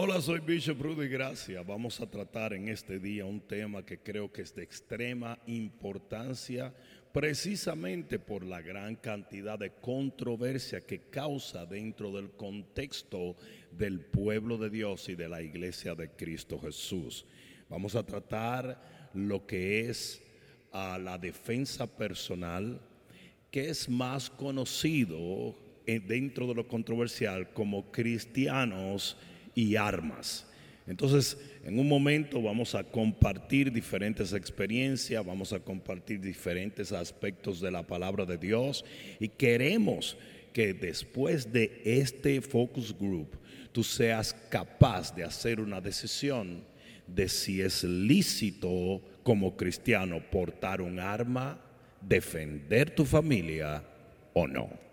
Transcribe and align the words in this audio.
Hola, 0.00 0.20
soy 0.20 0.38
Bishop 0.38 0.80
Rudy 0.80 1.08
Gracia. 1.08 1.64
Vamos 1.64 2.00
a 2.00 2.08
tratar 2.08 2.52
en 2.52 2.68
este 2.68 3.00
día 3.00 3.24
un 3.24 3.40
tema 3.40 3.84
que 3.84 3.98
creo 3.98 4.30
que 4.30 4.42
es 4.42 4.54
de 4.54 4.62
extrema 4.62 5.36
importancia 5.48 6.72
precisamente 7.12 8.20
por 8.20 8.44
la 8.44 8.62
gran 8.62 8.94
cantidad 8.94 9.58
de 9.58 9.72
controversia 9.72 10.82
que 10.82 11.00
causa 11.10 11.66
dentro 11.66 12.12
del 12.12 12.30
contexto 12.30 13.34
del 13.72 13.98
pueblo 13.98 14.56
de 14.56 14.70
Dios 14.70 15.08
y 15.08 15.16
de 15.16 15.28
la 15.28 15.42
iglesia 15.42 15.96
de 15.96 16.10
Cristo 16.10 16.60
Jesús. 16.60 17.26
Vamos 17.68 17.96
a 17.96 18.06
tratar 18.06 19.10
lo 19.14 19.48
que 19.48 19.90
es 19.90 20.22
a 20.70 20.96
la 20.98 21.18
defensa 21.18 21.88
personal, 21.88 22.80
que 23.50 23.68
es 23.68 23.88
más 23.88 24.30
conocido 24.30 25.56
eh, 25.86 25.98
dentro 25.98 26.46
de 26.46 26.54
lo 26.54 26.68
controversial 26.68 27.52
como 27.52 27.90
cristianos 27.90 29.16
y 29.58 29.74
armas. 29.74 30.46
Entonces, 30.86 31.36
en 31.64 31.80
un 31.80 31.88
momento 31.88 32.40
vamos 32.40 32.76
a 32.76 32.84
compartir 32.84 33.72
diferentes 33.72 34.32
experiencias, 34.32 35.26
vamos 35.26 35.52
a 35.52 35.58
compartir 35.58 36.20
diferentes 36.20 36.92
aspectos 36.92 37.60
de 37.60 37.72
la 37.72 37.82
palabra 37.82 38.24
de 38.24 38.38
Dios 38.38 38.84
y 39.18 39.28
queremos 39.28 40.16
que 40.52 40.74
después 40.74 41.52
de 41.52 41.82
este 41.84 42.40
focus 42.40 42.96
group 42.96 43.36
tú 43.72 43.82
seas 43.82 44.32
capaz 44.48 45.12
de 45.12 45.24
hacer 45.24 45.58
una 45.58 45.80
decisión 45.80 46.62
de 47.08 47.28
si 47.28 47.60
es 47.60 47.82
lícito 47.82 49.02
como 49.24 49.56
cristiano 49.56 50.22
portar 50.30 50.80
un 50.80 51.00
arma, 51.00 51.60
defender 52.00 52.92
tu 52.92 53.04
familia 53.04 53.82
o 54.34 54.46
no. 54.46 54.87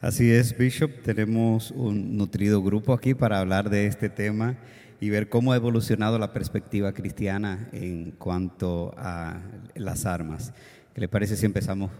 Así 0.00 0.30
es, 0.30 0.56
Bishop, 0.56 0.90
tenemos 1.02 1.70
un 1.70 2.18
nutrido 2.18 2.62
grupo 2.62 2.92
aquí 2.92 3.14
para 3.14 3.40
hablar 3.40 3.70
de 3.70 3.86
este 3.86 4.10
tema 4.10 4.58
y 5.00 5.08
ver 5.08 5.30
cómo 5.30 5.52
ha 5.52 5.56
evolucionado 5.56 6.18
la 6.18 6.34
perspectiva 6.34 6.92
cristiana 6.92 7.70
en 7.72 8.10
cuanto 8.10 8.94
a 8.98 9.40
las 9.74 10.04
armas. 10.04 10.52
¿Qué 10.92 11.00
le 11.00 11.08
parece 11.08 11.34
si 11.34 11.46
empezamos 11.46 11.90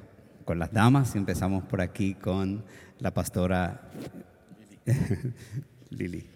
con 0.45 0.59
las 0.59 0.75
damas? 0.75 1.13
Si 1.13 1.19
empezamos 1.19 1.65
por 1.65 1.81
aquí 1.81 2.13
con 2.13 2.67
la 2.99 3.15
pastora 3.15 3.89
Lili. 5.91 6.27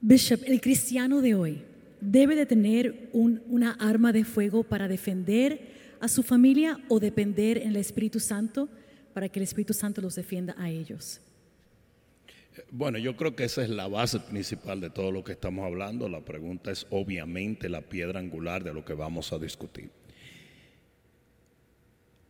Bishop, 0.00 0.40
el 0.46 0.60
cristiano 0.60 1.20
de 1.20 1.36
hoy 1.36 1.62
debe 2.00 2.34
de 2.34 2.44
tener 2.44 3.08
una 3.12 3.70
arma 3.74 4.12
de 4.12 4.24
fuego 4.24 4.64
para 4.64 4.88
defender 4.88 5.60
a 6.00 6.08
su 6.08 6.24
familia 6.24 6.80
o 6.88 6.98
depender 6.98 7.58
en 7.58 7.68
el 7.68 7.76
Espíritu 7.76 8.18
Santo 8.18 8.68
para 9.12 9.28
que 9.28 9.38
el 9.38 9.44
Espíritu 9.44 9.74
Santo 9.74 10.00
los 10.00 10.14
defienda 10.14 10.54
a 10.58 10.70
ellos. 10.70 11.20
Bueno, 12.70 12.98
yo 12.98 13.16
creo 13.16 13.34
que 13.34 13.44
esa 13.44 13.62
es 13.62 13.70
la 13.70 13.88
base 13.88 14.20
principal 14.20 14.80
de 14.80 14.90
todo 14.90 15.10
lo 15.10 15.24
que 15.24 15.32
estamos 15.32 15.64
hablando. 15.64 16.08
La 16.08 16.20
pregunta 16.20 16.70
es 16.70 16.86
obviamente 16.90 17.68
la 17.68 17.80
piedra 17.80 18.20
angular 18.20 18.62
de 18.62 18.74
lo 18.74 18.84
que 18.84 18.92
vamos 18.92 19.32
a 19.32 19.38
discutir. 19.38 19.90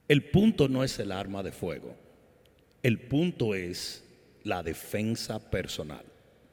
El 0.08 0.25
punto 0.25 0.69
no 0.69 0.84
es 0.84 0.98
el 0.98 1.10
arma 1.10 1.42
de 1.42 1.53
fuego. 1.53 1.97
El 2.83 2.98
punto 3.00 3.55
es 3.55 4.05
la 4.44 4.62
defensa 4.62 5.38
personal. 5.50 6.05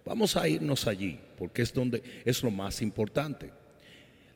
Vamos 0.05 0.35
a 0.35 0.47
irnos 0.47 0.88
allí 0.88 1.19
porque 1.38 1.61
es 1.61 1.73
donde 1.73 2.02
es 2.25 2.41
lo 2.44 2.52
más 2.52 2.81
importante. 2.81 3.52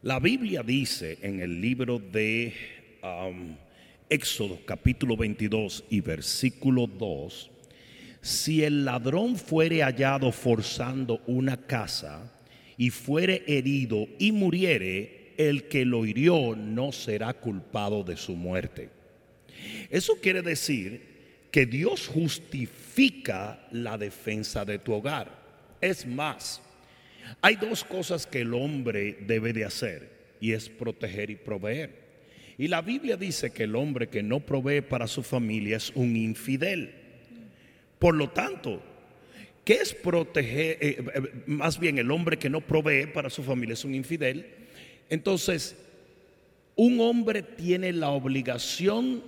La 0.01 0.19
Biblia 0.19 0.61
dice 0.63 1.17
en 1.21 1.39
el 1.39 1.61
libro 1.61 1.97
de 1.97 2.53
um, 3.01 3.55
Éxodo 4.09 4.59
capítulo 4.65 5.15
22 5.17 5.85
y 5.89 6.01
versículo 6.01 6.87
2 6.87 7.51
si 8.23 8.63
el 8.63 8.85
ladrón 8.85 9.35
fuere 9.35 9.83
hallado 9.83 10.31
forzando 10.31 11.21
una 11.27 11.57
casa 11.57 12.31
y 12.77 12.89
fuere 12.89 13.43
herido 13.47 14.07
y 14.17 14.31
muriere, 14.31 15.33
el 15.37 15.67
que 15.67 15.83
lo 15.83 16.05
hirió 16.05 16.55
no 16.55 16.93
será 16.93 17.33
culpado 17.33 18.01
de 18.01 18.15
su 18.15 18.33
muerte. 18.33 18.89
Eso 19.89 20.13
quiere 20.21 20.41
decir 20.41 21.01
que 21.51 21.65
Dios 21.65 22.07
justifica 22.07 23.67
la 23.71 23.97
defensa 23.97 24.63
de 24.63 24.79
tu 24.79 24.93
hogar. 24.93 25.29
Es 25.81 26.05
más, 26.07 26.61
hay 27.41 27.57
dos 27.57 27.83
cosas 27.83 28.25
que 28.25 28.39
el 28.41 28.53
hombre 28.53 29.17
debe 29.27 29.51
de 29.51 29.65
hacer 29.65 30.09
y 30.39 30.53
es 30.53 30.69
proteger 30.69 31.29
y 31.29 31.35
proveer. 31.35 32.02
Y 32.57 32.67
la 32.67 32.81
Biblia 32.81 33.17
dice 33.17 33.51
que 33.51 33.63
el 33.63 33.75
hombre 33.75 34.07
que 34.07 34.21
no 34.21 34.39
provee 34.39 34.81
para 34.81 35.07
su 35.07 35.23
familia 35.23 35.77
es 35.77 35.91
un 35.95 36.15
infidel. 36.15 36.93
Por 37.97 38.15
lo 38.15 38.29
tanto, 38.29 38.81
¿qué 39.63 39.75
es 39.75 39.93
proteger? 39.93 40.77
Eh, 40.81 41.03
eh, 41.15 41.21
más 41.47 41.79
bien 41.79 41.97
el 41.97 42.11
hombre 42.11 42.37
que 42.37 42.49
no 42.49 42.61
provee 42.61 43.07
para 43.07 43.29
su 43.29 43.43
familia 43.43 43.73
es 43.73 43.85
un 43.85 43.95
infidel. 43.95 44.45
Entonces, 45.09 45.75
un 46.75 46.99
hombre 46.99 47.41
tiene 47.41 47.91
la 47.91 48.09
obligación 48.09 49.23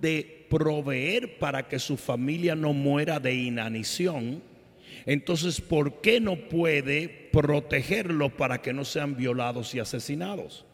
de 0.00 0.46
proveer 0.48 1.38
para 1.38 1.68
que 1.68 1.78
su 1.78 1.96
familia 1.96 2.54
no 2.54 2.72
muera 2.72 3.18
de 3.18 3.34
inanición. 3.34 4.42
Entonces, 5.06 5.60
¿por 5.60 6.00
qué 6.00 6.20
no 6.20 6.36
puede 6.36 7.08
protegerlo 7.32 8.30
para 8.30 8.62
que 8.62 8.72
no 8.72 8.84
sean 8.84 9.16
violados 9.16 9.74
y 9.74 9.80
asesinados? 9.80 10.64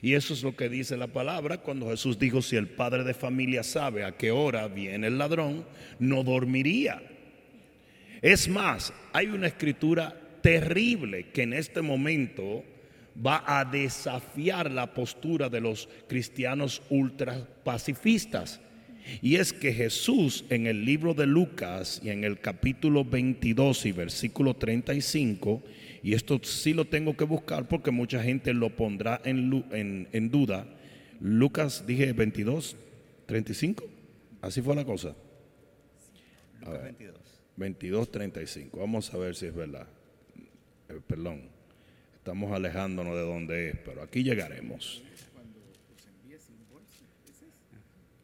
Y 0.00 0.14
eso 0.14 0.34
es 0.34 0.42
lo 0.42 0.56
que 0.56 0.68
dice 0.68 0.96
la 0.96 1.08
palabra 1.08 1.58
cuando 1.58 1.90
Jesús 1.90 2.18
dijo, 2.18 2.42
si 2.42 2.56
el 2.56 2.68
padre 2.68 3.04
de 3.04 3.14
familia 3.14 3.62
sabe 3.62 4.04
a 4.04 4.16
qué 4.16 4.30
hora 4.30 4.68
viene 4.68 5.08
el 5.08 5.18
ladrón, 5.18 5.64
no 5.98 6.22
dormiría. 6.22 7.02
Es 8.20 8.48
más, 8.48 8.92
hay 9.12 9.26
una 9.26 9.48
escritura 9.48 10.14
terrible 10.40 11.30
que 11.30 11.42
en 11.42 11.52
este 11.52 11.82
momento 11.82 12.64
va 13.14 13.42
a 13.46 13.64
desafiar 13.64 14.70
la 14.70 14.94
postura 14.94 15.48
de 15.48 15.60
los 15.60 15.88
cristianos 16.08 16.82
ultra 16.88 17.46
pacifistas. 17.64 18.60
Y 19.20 19.36
es 19.36 19.52
que 19.52 19.72
Jesús 19.72 20.44
en 20.48 20.66
el 20.66 20.84
libro 20.84 21.14
de 21.14 21.26
Lucas 21.26 22.00
y 22.04 22.10
en 22.10 22.24
el 22.24 22.38
capítulo 22.38 23.04
22 23.04 23.86
y 23.86 23.92
versículo 23.92 24.54
35, 24.54 25.62
y 26.02 26.14
esto 26.14 26.40
sí 26.42 26.74
lo 26.74 26.84
tengo 26.84 27.16
que 27.16 27.24
buscar 27.24 27.68
porque 27.68 27.90
mucha 27.90 28.22
gente 28.22 28.52
lo 28.52 28.74
pondrá 28.74 29.20
en, 29.24 30.08
en, 30.12 30.30
duda. 30.30 30.66
Lucas, 31.20 31.84
dije 31.86 32.12
22, 32.12 32.76
35. 33.26 33.84
Así 34.40 34.60
fue 34.60 34.74
la 34.74 34.84
cosa. 34.84 35.14
22. 36.60 37.16
22, 37.56 38.10
35. 38.10 38.78
Vamos 38.78 39.14
a 39.14 39.18
ver 39.18 39.36
si 39.36 39.46
es 39.46 39.54
verdad. 39.54 39.86
Eh, 40.88 41.00
perdón. 41.06 41.48
Estamos 42.16 42.52
alejándonos 42.52 43.14
de 43.14 43.22
donde 43.22 43.68
es, 43.70 43.76
pero 43.84 44.02
aquí 44.02 44.22
llegaremos. 44.22 45.02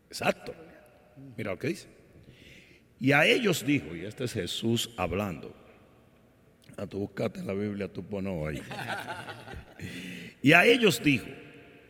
Exacto. 0.08 0.54
Mira 1.36 1.52
lo 1.52 1.58
que 1.58 1.68
dice. 1.68 1.88
Y 3.00 3.12
a 3.12 3.24
ellos 3.26 3.64
dijo, 3.64 3.94
y 3.94 4.04
este 4.04 4.24
es 4.24 4.32
Jesús 4.32 4.90
hablando, 4.96 5.54
a 6.78 6.86
tu 6.86 7.00
buscate 7.00 7.40
en 7.40 7.46
la 7.46 7.54
Biblia, 7.54 7.92
tú 7.92 8.04
pones 8.04 8.32
ahí. 8.46 8.62
Y 10.40 10.52
a 10.52 10.64
ellos 10.64 11.02
dijo, 11.02 11.26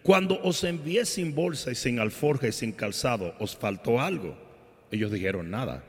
cuando 0.02 0.40
os 0.42 0.64
envié 0.64 1.04
sin 1.04 1.34
bolsa 1.34 1.70
y 1.70 1.74
sin 1.74 2.00
alforja 2.00 2.48
y 2.48 2.52
sin 2.52 2.72
calzado, 2.72 3.34
¿os 3.38 3.54
faltó 3.54 4.00
algo? 4.00 4.36
Ellos 4.90 5.12
dijeron 5.12 5.50
nada. 5.50 5.84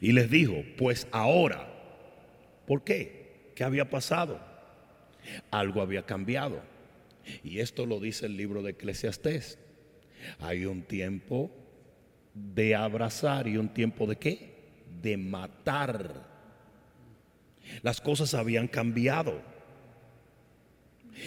Y 0.00 0.12
les 0.12 0.30
dijo, 0.30 0.64
pues 0.78 1.06
ahora, 1.10 1.68
¿por 2.66 2.82
qué? 2.82 3.52
¿Qué 3.54 3.64
había 3.64 3.90
pasado? 3.90 4.40
Algo 5.50 5.82
había 5.82 6.06
cambiado. 6.06 6.62
Y 7.44 7.60
esto 7.60 7.84
lo 7.84 8.00
dice 8.00 8.24
el 8.24 8.38
libro 8.38 8.62
de 8.62 8.70
Eclesiastés. 8.70 9.58
Hay 10.38 10.64
un 10.64 10.82
tiempo 10.82 11.50
de 12.32 12.74
abrazar 12.74 13.46
y 13.46 13.58
un 13.58 13.68
tiempo 13.68 14.06
de 14.06 14.16
qué? 14.16 14.54
De 15.02 15.18
matar 15.18 16.29
las 17.82 18.00
cosas 18.00 18.34
habían 18.34 18.68
cambiado. 18.68 19.42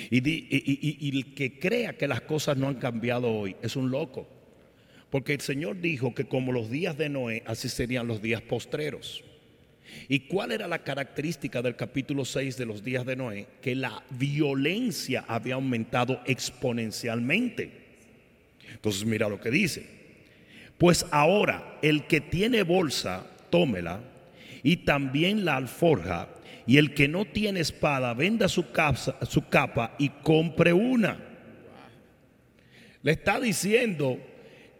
Y, 0.09 1.17
el 1.17 1.33
que 1.35 1.59
crea 1.59 1.97
que 1.97 2.07
las 2.07 2.21
cosas 2.21 2.57
no 2.57 2.67
han 2.67 2.75
cambiado 2.75 3.31
hoy 3.31 3.55
es 3.61 3.75
un 3.75 3.91
loco. 3.91 4.27
Porque 5.09 5.33
el 5.33 5.41
Señor 5.41 5.79
dijo 5.79 6.15
que 6.15 6.25
como 6.25 6.51
los 6.51 6.69
días 6.71 6.97
de 6.97 7.09
Noé, 7.09 7.43
así 7.45 7.69
serían 7.69 8.07
los 8.07 8.21
días 8.21 8.41
postreros. 8.41 9.23
¿Y 10.09 10.21
cuál 10.21 10.51
era 10.51 10.67
la 10.67 10.79
característica 10.79 11.61
del 11.61 11.75
capítulo 11.75 12.25
6 12.25 12.57
de 12.57 12.65
los 12.65 12.83
días 12.83 13.05
de 13.05 13.15
Noé? 13.15 13.47
Que 13.61 13.75
la 13.75 14.03
violencia 14.09 15.23
había 15.27 15.55
aumentado 15.55 16.21
exponencialmente. 16.25 17.69
Entonces 18.71 19.05
mira 19.05 19.29
lo 19.29 19.39
que 19.39 19.51
dice. 19.51 19.85
Pues 20.77 21.05
ahora 21.11 21.77
el 21.81 22.07
que 22.07 22.19
tiene 22.19 22.63
bolsa, 22.63 23.27
tómela 23.49 24.01
y 24.63 24.77
también 24.77 25.45
la 25.45 25.57
alforja, 25.57 26.29
y 26.65 26.77
el 26.77 26.93
que 26.93 27.07
no 27.07 27.25
tiene 27.25 27.59
espada, 27.59 28.13
venda 28.13 28.47
su, 28.47 28.65
su 29.27 29.47
capa 29.49 29.95
y 29.97 30.09
compre 30.09 30.73
una. 30.73 31.17
Le 33.01 33.11
está 33.11 33.39
diciendo, 33.39 34.17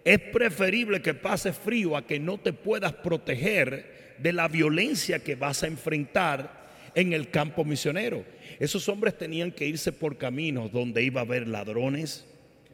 es 0.06 0.20
preferible 0.20 1.02
que 1.02 1.14
pase 1.14 1.52
frío 1.52 1.98
a 1.98 2.06
que 2.08 2.20
no 2.20 2.38
te 2.38 2.54
puedas 2.54 2.94
proteger 2.94 4.16
de 4.18 4.34
la 4.34 4.48
violencia 4.48 5.20
que 5.20 5.36
vas 5.36 5.64
a 5.64 5.68
enfrentar 5.68 6.64
en 6.96 7.12
el 7.14 7.30
campo 7.30 7.66
misionero. 7.66 8.24
Esos 8.60 8.88
hombres 8.88 9.18
tenían 9.18 9.52
que 9.52 9.68
irse 9.68 9.92
por 9.92 10.18
caminos 10.18 10.72
donde 10.72 11.04
iba 11.04 11.22
a 11.22 11.26
haber 11.26 11.48
ladrones, 11.48 12.26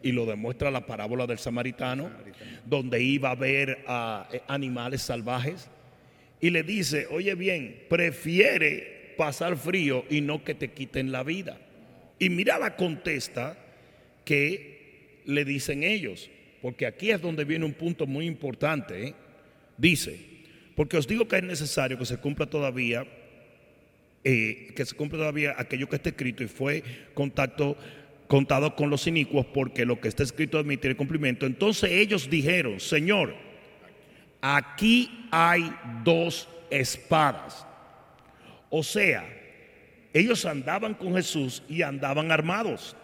y 0.01 0.11
lo 0.11 0.25
demuestra 0.25 0.71
la 0.71 0.85
parábola 0.85 1.27
del 1.27 1.39
samaritano, 1.39 2.09
donde 2.65 3.01
iba 3.01 3.29
a 3.29 3.33
haber 3.33 3.83
ah, 3.87 4.29
eh, 4.31 4.41
animales 4.47 5.01
salvajes. 5.01 5.69
Y 6.41 6.51
le 6.51 6.63
dice, 6.63 7.07
oye 7.11 7.35
bien, 7.35 7.83
prefiere 7.89 8.98
pasar 9.19 9.57
frío 9.57 10.05
y 10.09 10.21
no 10.21 10.45
que 10.45 10.55
te 10.55 10.71
quiten 10.71 11.11
la 11.11 11.23
vida. 11.23 11.57
Y 12.19 12.29
mira 12.29 12.57
la 12.57 12.77
contesta 12.77 13.57
que 14.23 15.19
le 15.25 15.43
dicen 15.43 15.83
ellos, 15.83 16.29
porque 16.61 16.85
aquí 16.85 17.11
es 17.11 17.21
donde 17.21 17.43
viene 17.43 17.65
un 17.65 17.73
punto 17.73 18.07
muy 18.07 18.25
importante. 18.25 19.07
¿eh? 19.07 19.13
Dice, 19.77 20.17
porque 20.73 20.95
os 20.95 21.05
digo 21.05 21.27
que 21.27 21.35
es 21.35 21.43
necesario 21.43 21.97
que 21.97 22.05
se 22.05 22.15
cumpla 22.15 22.45
todavía, 22.45 23.05
eh, 24.23 24.71
que 24.73 24.85
se 24.85 24.95
cumpla 24.95 25.19
todavía 25.19 25.53
aquello 25.57 25.89
que 25.89 25.97
está 25.97 26.07
escrito 26.07 26.41
y 26.41 26.47
fue 26.47 26.81
contacto 27.13 27.75
contado 28.27 28.73
con 28.73 28.89
los 28.89 29.05
inicuos, 29.05 29.45
porque 29.47 29.85
lo 29.85 29.99
que 29.99 30.07
está 30.07 30.23
escrito 30.23 30.59
admite 30.59 30.87
el 30.87 30.95
cumplimiento. 30.95 31.45
Entonces 31.45 31.91
ellos 31.91 32.29
dijeron, 32.29 32.79
Señor, 32.79 33.35
aquí 34.39 35.27
hay 35.29 35.73
dos 36.05 36.47
espadas. 36.69 37.65
O 38.69 38.83
sea, 38.83 39.25
ellos 40.13 40.45
andaban 40.45 40.93
con 40.93 41.15
Jesús 41.15 41.63
y 41.67 41.81
andaban 41.81 42.31
armados. 42.31 42.95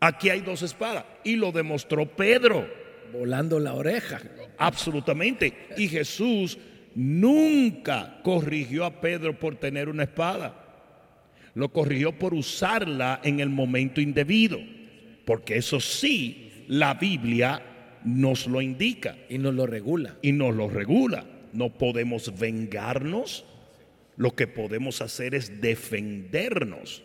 Aquí 0.00 0.30
hay 0.30 0.40
dos 0.40 0.62
espadas. 0.62 1.04
Y 1.22 1.36
lo 1.36 1.52
demostró 1.52 2.06
Pedro. 2.06 2.68
Volando 3.12 3.60
la 3.60 3.74
oreja. 3.74 4.20
Absolutamente. 4.58 5.68
Y 5.76 5.88
Jesús 5.88 6.58
nunca 6.94 8.18
corrigió 8.24 8.84
a 8.84 9.00
Pedro 9.00 9.38
por 9.38 9.56
tener 9.56 9.88
una 9.88 10.04
espada. 10.04 10.58
Lo 11.54 11.68
corrigió 11.68 12.18
por 12.18 12.34
usarla 12.34 13.20
en 13.22 13.40
el 13.40 13.50
momento 13.50 14.00
indebido. 14.00 14.58
Porque 15.24 15.56
eso 15.56 15.78
sí, 15.78 16.64
la 16.66 16.94
Biblia 16.94 17.62
nos 18.04 18.46
lo 18.46 18.60
indica. 18.60 19.16
Y 19.28 19.38
nos 19.38 19.54
lo 19.54 19.66
regula. 19.66 20.16
Y 20.22 20.32
nos 20.32 20.54
lo 20.54 20.68
regula. 20.68 21.24
No 21.52 21.68
podemos 21.68 22.36
vengarnos. 22.38 23.44
Lo 24.16 24.34
que 24.34 24.46
podemos 24.46 25.00
hacer 25.00 25.34
es 25.34 25.60
defendernos. 25.60 27.02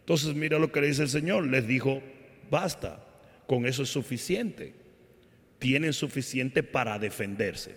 Entonces 0.00 0.34
mira 0.34 0.58
lo 0.58 0.72
que 0.72 0.80
le 0.80 0.88
dice 0.88 1.02
el 1.02 1.08
Señor. 1.08 1.46
Les 1.46 1.66
dijo, 1.66 2.02
basta, 2.50 3.06
con 3.46 3.66
eso 3.66 3.82
es 3.82 3.88
suficiente. 3.88 4.74
Tienen 5.58 5.92
suficiente 5.92 6.62
para 6.62 6.98
defenderse. 6.98 7.76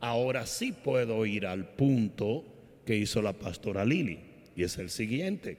Ahora 0.00 0.46
sí 0.46 0.72
puedo 0.72 1.24
ir 1.26 1.46
al 1.46 1.66
punto 1.66 2.44
que 2.84 2.96
hizo 2.96 3.22
la 3.22 3.32
pastora 3.34 3.84
Lili, 3.84 4.18
y 4.56 4.62
es 4.62 4.78
el 4.78 4.90
siguiente. 4.90 5.58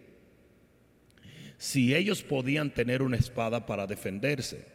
Si 1.58 1.96
ellos 1.96 2.24
podían 2.24 2.72
tener 2.72 3.04
una 3.04 3.18
espada 3.18 3.66
para 3.66 3.86
defenderse, 3.86 4.66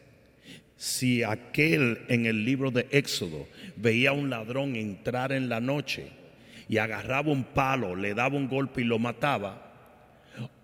si 0.77 1.23
aquel 1.23 1.99
en 2.07 2.25
el 2.25 2.45
libro 2.45 2.71
de 2.71 2.87
Éxodo 2.91 3.47
veía 3.75 4.11
a 4.11 4.13
un 4.13 4.29
ladrón 4.29 4.75
entrar 4.75 5.31
en 5.33 5.49
la 5.49 5.59
noche 5.59 6.11
y 6.69 6.77
agarraba 6.77 7.31
un 7.31 7.43
palo, 7.43 7.95
le 7.95 8.13
daba 8.13 8.35
un 8.35 8.47
golpe 8.47 8.81
y 8.81 8.85
lo 8.85 8.99
mataba, 8.99 9.71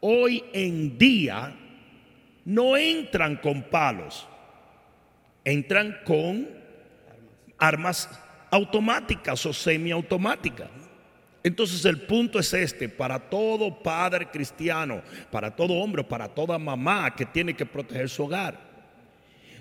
hoy 0.01 0.43
en 0.53 0.97
día 0.97 1.55
no 2.45 2.75
entran 2.75 3.37
con 3.37 3.63
palos, 3.63 4.27
entran 5.43 5.97
con 6.05 6.49
armas 7.57 8.09
automáticas 8.51 9.45
o 9.45 9.53
semiautomáticas. 9.53 10.69
Entonces 11.43 11.83
el 11.85 12.01
punto 12.01 12.39
es 12.39 12.53
este, 12.53 12.87
para 12.87 13.19
todo 13.19 13.81
padre 13.83 14.27
cristiano, 14.27 15.01
para 15.29 15.53
todo 15.53 15.73
hombre, 15.73 16.03
para 16.03 16.29
toda 16.29 16.57
mamá 16.57 17.13
que 17.15 17.25
tiene 17.25 17.53
que 17.53 17.65
proteger 17.65 18.09
su 18.09 18.23
hogar. 18.23 18.57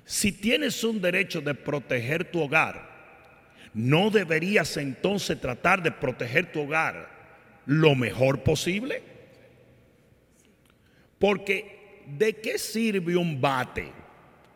Si 0.05 0.33
tienes 0.33 0.83
un 0.85 1.01
derecho 1.01 1.41
de 1.41 1.55
proteger 1.55 2.31
tu 2.31 2.41
hogar, 2.41 2.92
¿no 3.75 4.11
deberías 4.11 4.77
entonces 4.77 5.41
tratar 5.41 5.83
de 5.83 5.93
proteger 5.93 6.53
tu 6.53 6.63
hogar 6.63 7.09
lo 7.67 7.95
mejor 7.95 8.43
posible? 8.43 9.03
Porque 11.19 12.03
¿de 12.07 12.35
qué 12.37 12.59
sirve 12.59 13.17
un 13.17 13.41
bate 13.41 13.91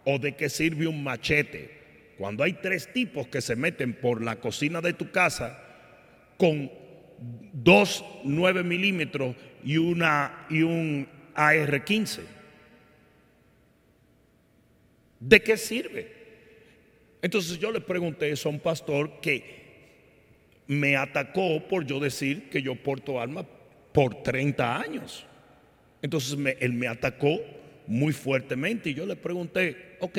o 0.04 0.18
de 0.18 0.34
qué 0.34 0.48
sirve 0.48 0.86
un 0.86 1.02
machete 1.02 1.76
cuando 2.18 2.42
hay 2.42 2.54
tres 2.54 2.92
tipos 2.92 3.28
que 3.28 3.40
se 3.40 3.56
meten 3.56 3.94
por 3.94 4.22
la 4.22 4.36
cocina 4.36 4.80
de 4.80 4.92
tu 4.92 5.10
casa 5.10 5.62
con 6.38 6.70
dos 7.52 8.04
9 8.24 8.62
milímetros 8.62 9.36
y, 9.64 9.76
una, 9.78 10.46
y 10.50 10.62
un 10.62 11.08
AR-15? 11.34 12.20
¿De 15.20 15.42
qué 15.42 15.56
sirve? 15.56 16.15
Entonces 17.22 17.58
yo 17.58 17.72
le 17.72 17.80
pregunté 17.80 18.30
eso 18.30 18.48
a 18.48 18.52
un 18.52 18.60
pastor 18.60 19.20
que 19.20 19.64
me 20.66 20.96
atacó 20.96 21.66
por 21.68 21.84
yo 21.86 22.00
decir 22.00 22.48
que 22.50 22.62
yo 22.62 22.74
porto 22.74 23.20
armas 23.20 23.46
por 23.92 24.22
30 24.22 24.80
años. 24.80 25.26
Entonces 26.02 26.38
él 26.60 26.72
me 26.72 26.88
atacó 26.88 27.40
muy 27.86 28.12
fuertemente 28.12 28.90
y 28.90 28.94
yo 28.94 29.06
le 29.06 29.16
pregunté, 29.16 29.96
ok, 30.00 30.18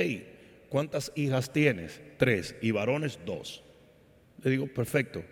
¿cuántas 0.69 1.11
hijas 1.15 1.51
tienes? 1.51 2.01
Tres 2.17 2.55
y 2.61 2.71
varones 2.71 3.19
dos. 3.25 3.63
Le 4.43 4.51
digo, 4.51 4.67
perfecto. 4.67 5.23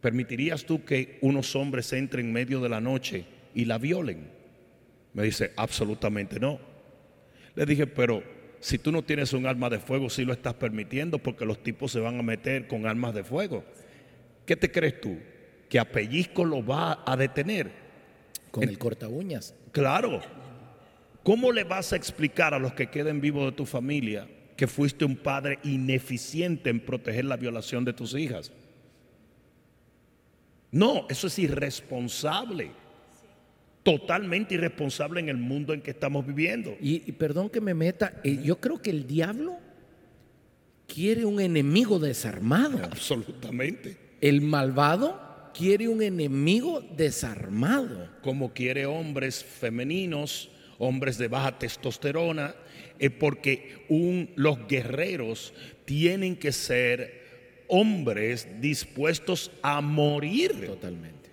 ¿Permitirías 0.00 0.64
tú 0.64 0.84
que 0.84 1.18
unos 1.20 1.54
hombres 1.54 1.92
entren 1.92 2.26
en 2.26 2.32
medio 2.32 2.60
de 2.60 2.68
la 2.68 2.80
noche 2.80 3.24
y 3.54 3.64
la 3.64 3.78
violen? 3.78 4.28
Me 5.14 5.22
dice, 5.22 5.52
absolutamente 5.56 6.40
no. 6.40 6.58
Le 7.54 7.66
dije, 7.66 7.86
pero 7.86 8.22
si 8.62 8.78
tú 8.78 8.92
no 8.92 9.02
tienes 9.02 9.32
un 9.32 9.44
arma 9.44 9.68
de 9.68 9.80
fuego, 9.80 10.08
sí 10.08 10.24
lo 10.24 10.32
estás 10.32 10.54
permitiendo 10.54 11.18
porque 11.18 11.44
los 11.44 11.64
tipos 11.64 11.90
se 11.90 11.98
van 11.98 12.20
a 12.20 12.22
meter 12.22 12.68
con 12.68 12.86
armas 12.86 13.12
de 13.12 13.24
fuego. 13.24 13.64
¿Qué 14.46 14.54
te 14.54 14.70
crees 14.70 15.00
tú? 15.00 15.18
¿Que 15.68 15.80
a 15.80 15.90
pellizco 15.90 16.44
lo 16.44 16.64
va 16.64 17.02
a 17.04 17.16
detener? 17.16 17.72
Con 18.52 18.62
el 18.62 18.78
corta 18.78 19.08
uñas. 19.08 19.52
Claro. 19.72 20.20
¿Cómo 21.24 21.50
le 21.50 21.64
vas 21.64 21.92
a 21.92 21.96
explicar 21.96 22.54
a 22.54 22.60
los 22.60 22.72
que 22.72 22.88
queden 22.88 23.20
vivos 23.20 23.46
de 23.46 23.56
tu 23.56 23.66
familia 23.66 24.28
que 24.56 24.68
fuiste 24.68 25.04
un 25.04 25.16
padre 25.16 25.58
ineficiente 25.64 26.70
en 26.70 26.78
proteger 26.78 27.24
la 27.24 27.36
violación 27.36 27.84
de 27.84 27.92
tus 27.92 28.14
hijas? 28.14 28.52
No, 30.70 31.06
eso 31.10 31.26
es 31.26 31.36
irresponsable. 31.40 32.70
Totalmente 33.82 34.54
irresponsable 34.54 35.20
en 35.20 35.28
el 35.28 35.36
mundo 35.36 35.74
en 35.74 35.80
que 35.80 35.90
estamos 35.90 36.24
viviendo. 36.26 36.76
Y, 36.80 37.00
perdón 37.12 37.50
que 37.50 37.60
me 37.60 37.74
meta, 37.74 38.20
eh, 38.22 38.38
yo 38.42 38.60
creo 38.60 38.80
que 38.80 38.90
el 38.90 39.06
diablo 39.06 39.58
quiere 40.86 41.24
un 41.24 41.40
enemigo 41.40 41.98
desarmado. 41.98 42.78
Absolutamente. 42.84 43.96
El 44.20 44.40
malvado 44.40 45.50
quiere 45.52 45.88
un 45.88 46.00
enemigo 46.00 46.80
desarmado. 46.96 48.08
Como 48.22 48.52
quiere 48.52 48.86
hombres 48.86 49.42
femeninos, 49.42 50.50
hombres 50.78 51.18
de 51.18 51.28
baja 51.28 51.58
testosterona, 51.58 52.54
es 53.00 53.10
porque 53.10 53.84
los 54.36 54.68
guerreros 54.68 55.54
tienen 55.84 56.36
que 56.36 56.52
ser 56.52 57.64
hombres 57.66 58.60
dispuestos 58.60 59.50
a 59.62 59.80
morir. 59.80 60.66
Totalmente. 60.66 61.30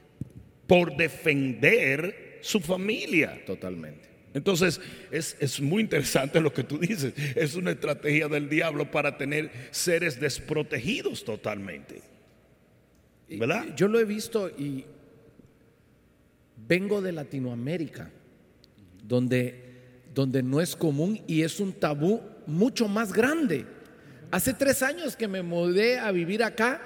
Por 0.66 0.96
defender 0.98 2.29
su 2.42 2.60
familia. 2.60 3.44
Totalmente. 3.46 4.10
Entonces, 4.34 4.80
es, 5.12 5.36
es, 5.40 5.60
muy 5.60 5.82
interesante 5.82 6.40
lo 6.40 6.54
que 6.54 6.64
tú 6.64 6.78
dices. 6.78 7.14
Es 7.36 7.56
una 7.56 7.72
estrategia 7.72 8.28
del 8.28 8.48
diablo 8.48 8.92
para 8.92 9.18
tener 9.18 9.52
seres 9.72 10.20
desprotegidos 10.20 11.24
totalmente. 11.24 12.02
Yo 13.76 13.88
lo 13.88 14.00
he 14.00 14.06
visto 14.06 14.50
y 14.50 14.86
vengo 16.68 17.02
de 17.02 17.12
Latinoamérica, 17.12 18.12
donde, 19.04 20.04
donde 20.14 20.44
no 20.44 20.62
es 20.62 20.76
común 20.76 21.22
y 21.28 21.42
es 21.42 21.60
un 21.60 21.74
tabú 21.74 22.22
mucho 22.46 22.88
más 22.88 23.14
grande. 23.14 23.66
Hace 24.32 24.54
tres 24.54 24.84
años 24.84 25.16
que 25.16 25.28
me 25.28 25.42
mudé 25.42 26.00
a 26.00 26.12
vivir 26.12 26.44
acá, 26.44 26.82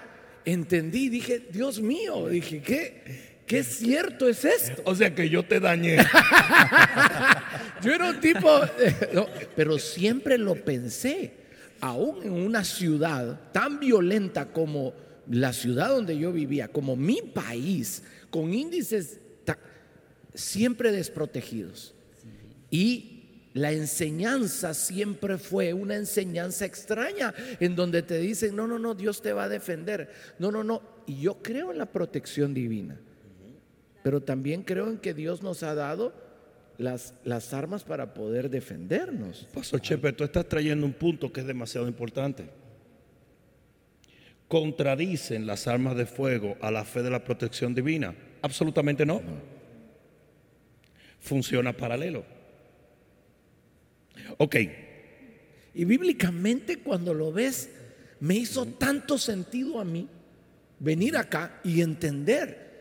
entendí, 0.45 1.09
dije, 1.09 1.47
Dios 1.51 1.81
mío, 1.81 2.27
dije, 2.27 2.61
¿qué? 2.61 3.32
¿Qué 3.53 3.63
cierto 3.63 4.27
es 4.27 4.45
esto? 4.45 4.81
O 4.83 4.95
sea 4.95 5.13
que 5.13 5.29
yo 5.29 5.43
te 5.43 5.59
dañé. 5.59 5.97
yo 7.83 7.93
era 7.93 8.09
un 8.09 8.19
tipo, 8.19 8.49
pero 9.55 9.77
siempre 9.77 10.39
lo 10.39 10.55
pensé, 10.55 11.33
aún 11.79 12.23
en 12.23 12.31
una 12.31 12.63
ciudad 12.63 13.51
tan 13.51 13.79
violenta 13.79 14.51
como 14.51 14.95
la 15.29 15.53
ciudad 15.53 15.89
donde 15.89 16.17
yo 16.17 16.31
vivía, 16.31 16.69
como 16.69 16.95
mi 16.95 17.21
país, 17.21 18.01
con 18.31 18.51
índices 18.51 19.19
siempre 20.33 20.91
desprotegidos. 20.91 21.93
Y 22.71 23.49
la 23.53 23.71
enseñanza 23.71 24.73
siempre 24.73 25.37
fue 25.37 25.73
una 25.73 25.93
enseñanza 25.93 26.65
extraña 26.65 27.35
en 27.59 27.75
donde 27.75 28.01
te 28.01 28.17
dicen, 28.17 28.55
no, 28.55 28.65
no, 28.65 28.79
no, 28.79 28.95
Dios 28.95 29.21
te 29.21 29.31
va 29.31 29.43
a 29.43 29.49
defender. 29.49 30.09
No, 30.39 30.51
no, 30.51 30.63
no. 30.63 30.81
Y 31.05 31.21
yo 31.21 31.43
creo 31.43 31.71
en 31.71 31.77
la 31.77 31.85
protección 31.85 32.55
divina. 32.55 32.99
Pero 34.03 34.21
también 34.21 34.63
creo 34.63 34.89
en 34.89 34.97
que 34.97 35.13
Dios 35.13 35.41
nos 35.41 35.63
ha 35.63 35.73
dado 35.73 36.13
las, 36.77 37.13
las 37.23 37.53
armas 37.53 37.83
para 37.83 38.13
poder 38.13 38.49
defendernos. 38.49 39.47
Pastor 39.53 39.81
Chepe, 39.81 40.13
tú 40.13 40.23
estás 40.23 40.47
trayendo 40.47 40.85
un 40.85 40.93
punto 40.93 41.31
que 41.31 41.39
es 41.39 41.47
demasiado 41.47 41.87
importante. 41.87 42.49
¿Contradicen 44.47 45.47
las 45.47 45.67
armas 45.67 45.95
de 45.95 46.05
fuego 46.05 46.57
a 46.61 46.69
la 46.69 46.83
fe 46.83 47.01
de 47.01 47.09
la 47.09 47.23
protección 47.23 47.73
divina? 47.73 48.13
Absolutamente 48.41 49.05
no. 49.05 49.21
Funciona 51.19 51.71
paralelo. 51.73 52.25
Ok, 54.37 54.55
Y 55.73 55.85
bíblicamente 55.85 56.79
cuando 56.79 57.13
lo 57.13 57.31
ves, 57.31 57.69
me 58.19 58.35
hizo 58.35 58.65
tanto 58.65 59.17
sentido 59.17 59.79
a 59.79 59.85
mí 59.85 60.07
venir 60.79 61.17
acá 61.17 61.59
y 61.63 61.81
entender. 61.81 62.72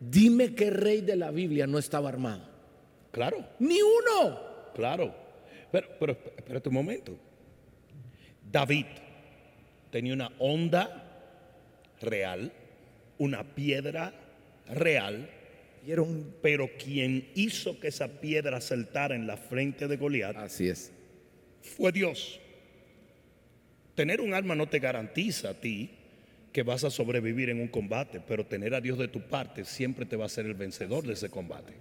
Dime 0.00 0.54
qué 0.54 0.70
rey 0.70 1.00
de 1.00 1.16
la 1.16 1.30
Biblia 1.30 1.66
no 1.66 1.78
estaba 1.78 2.08
armado. 2.08 2.42
claro, 3.12 3.44
Ni 3.58 3.78
uno. 3.80 4.38
claro. 4.74 5.14
Pero, 5.72 5.88
pero 5.98 6.12
espérate 6.36 6.68
un 6.68 6.74
momento. 6.74 7.16
David 8.50 8.86
tenía 9.90 10.12
una 10.14 10.30
onda 10.38 11.02
real, 12.00 12.52
una 13.18 13.42
piedra 13.42 14.12
real, 14.68 15.28
pero 16.42 16.70
quien 16.78 17.28
hizo 17.34 17.78
que 17.80 17.88
esa 17.88 18.08
piedra 18.20 18.60
saltara 18.60 19.14
en 19.14 19.26
la 19.26 19.36
frente 19.36 19.86
de 19.88 19.96
Goliat 19.96 20.36
Así 20.36 20.68
es. 20.68 20.92
fue 21.62 21.90
Dios. 21.92 22.40
Tener 23.94 24.20
un 24.20 24.34
arma 24.34 24.54
no 24.54 24.68
te 24.68 24.78
garantiza 24.78 25.50
a 25.50 25.54
ti 25.54 25.90
que 26.56 26.62
vas 26.62 26.84
a 26.84 26.90
sobrevivir 26.90 27.50
en 27.50 27.60
un 27.60 27.68
combate, 27.68 28.18
pero 28.26 28.46
tener 28.46 28.72
a 28.72 28.80
Dios 28.80 28.96
de 28.96 29.08
tu 29.08 29.20
parte 29.20 29.66
siempre 29.66 30.06
te 30.06 30.16
va 30.16 30.24
a 30.24 30.30
ser 30.30 30.46
el 30.46 30.54
vencedor 30.54 31.06
de 31.06 31.12
ese 31.12 31.28
combate. 31.28 31.74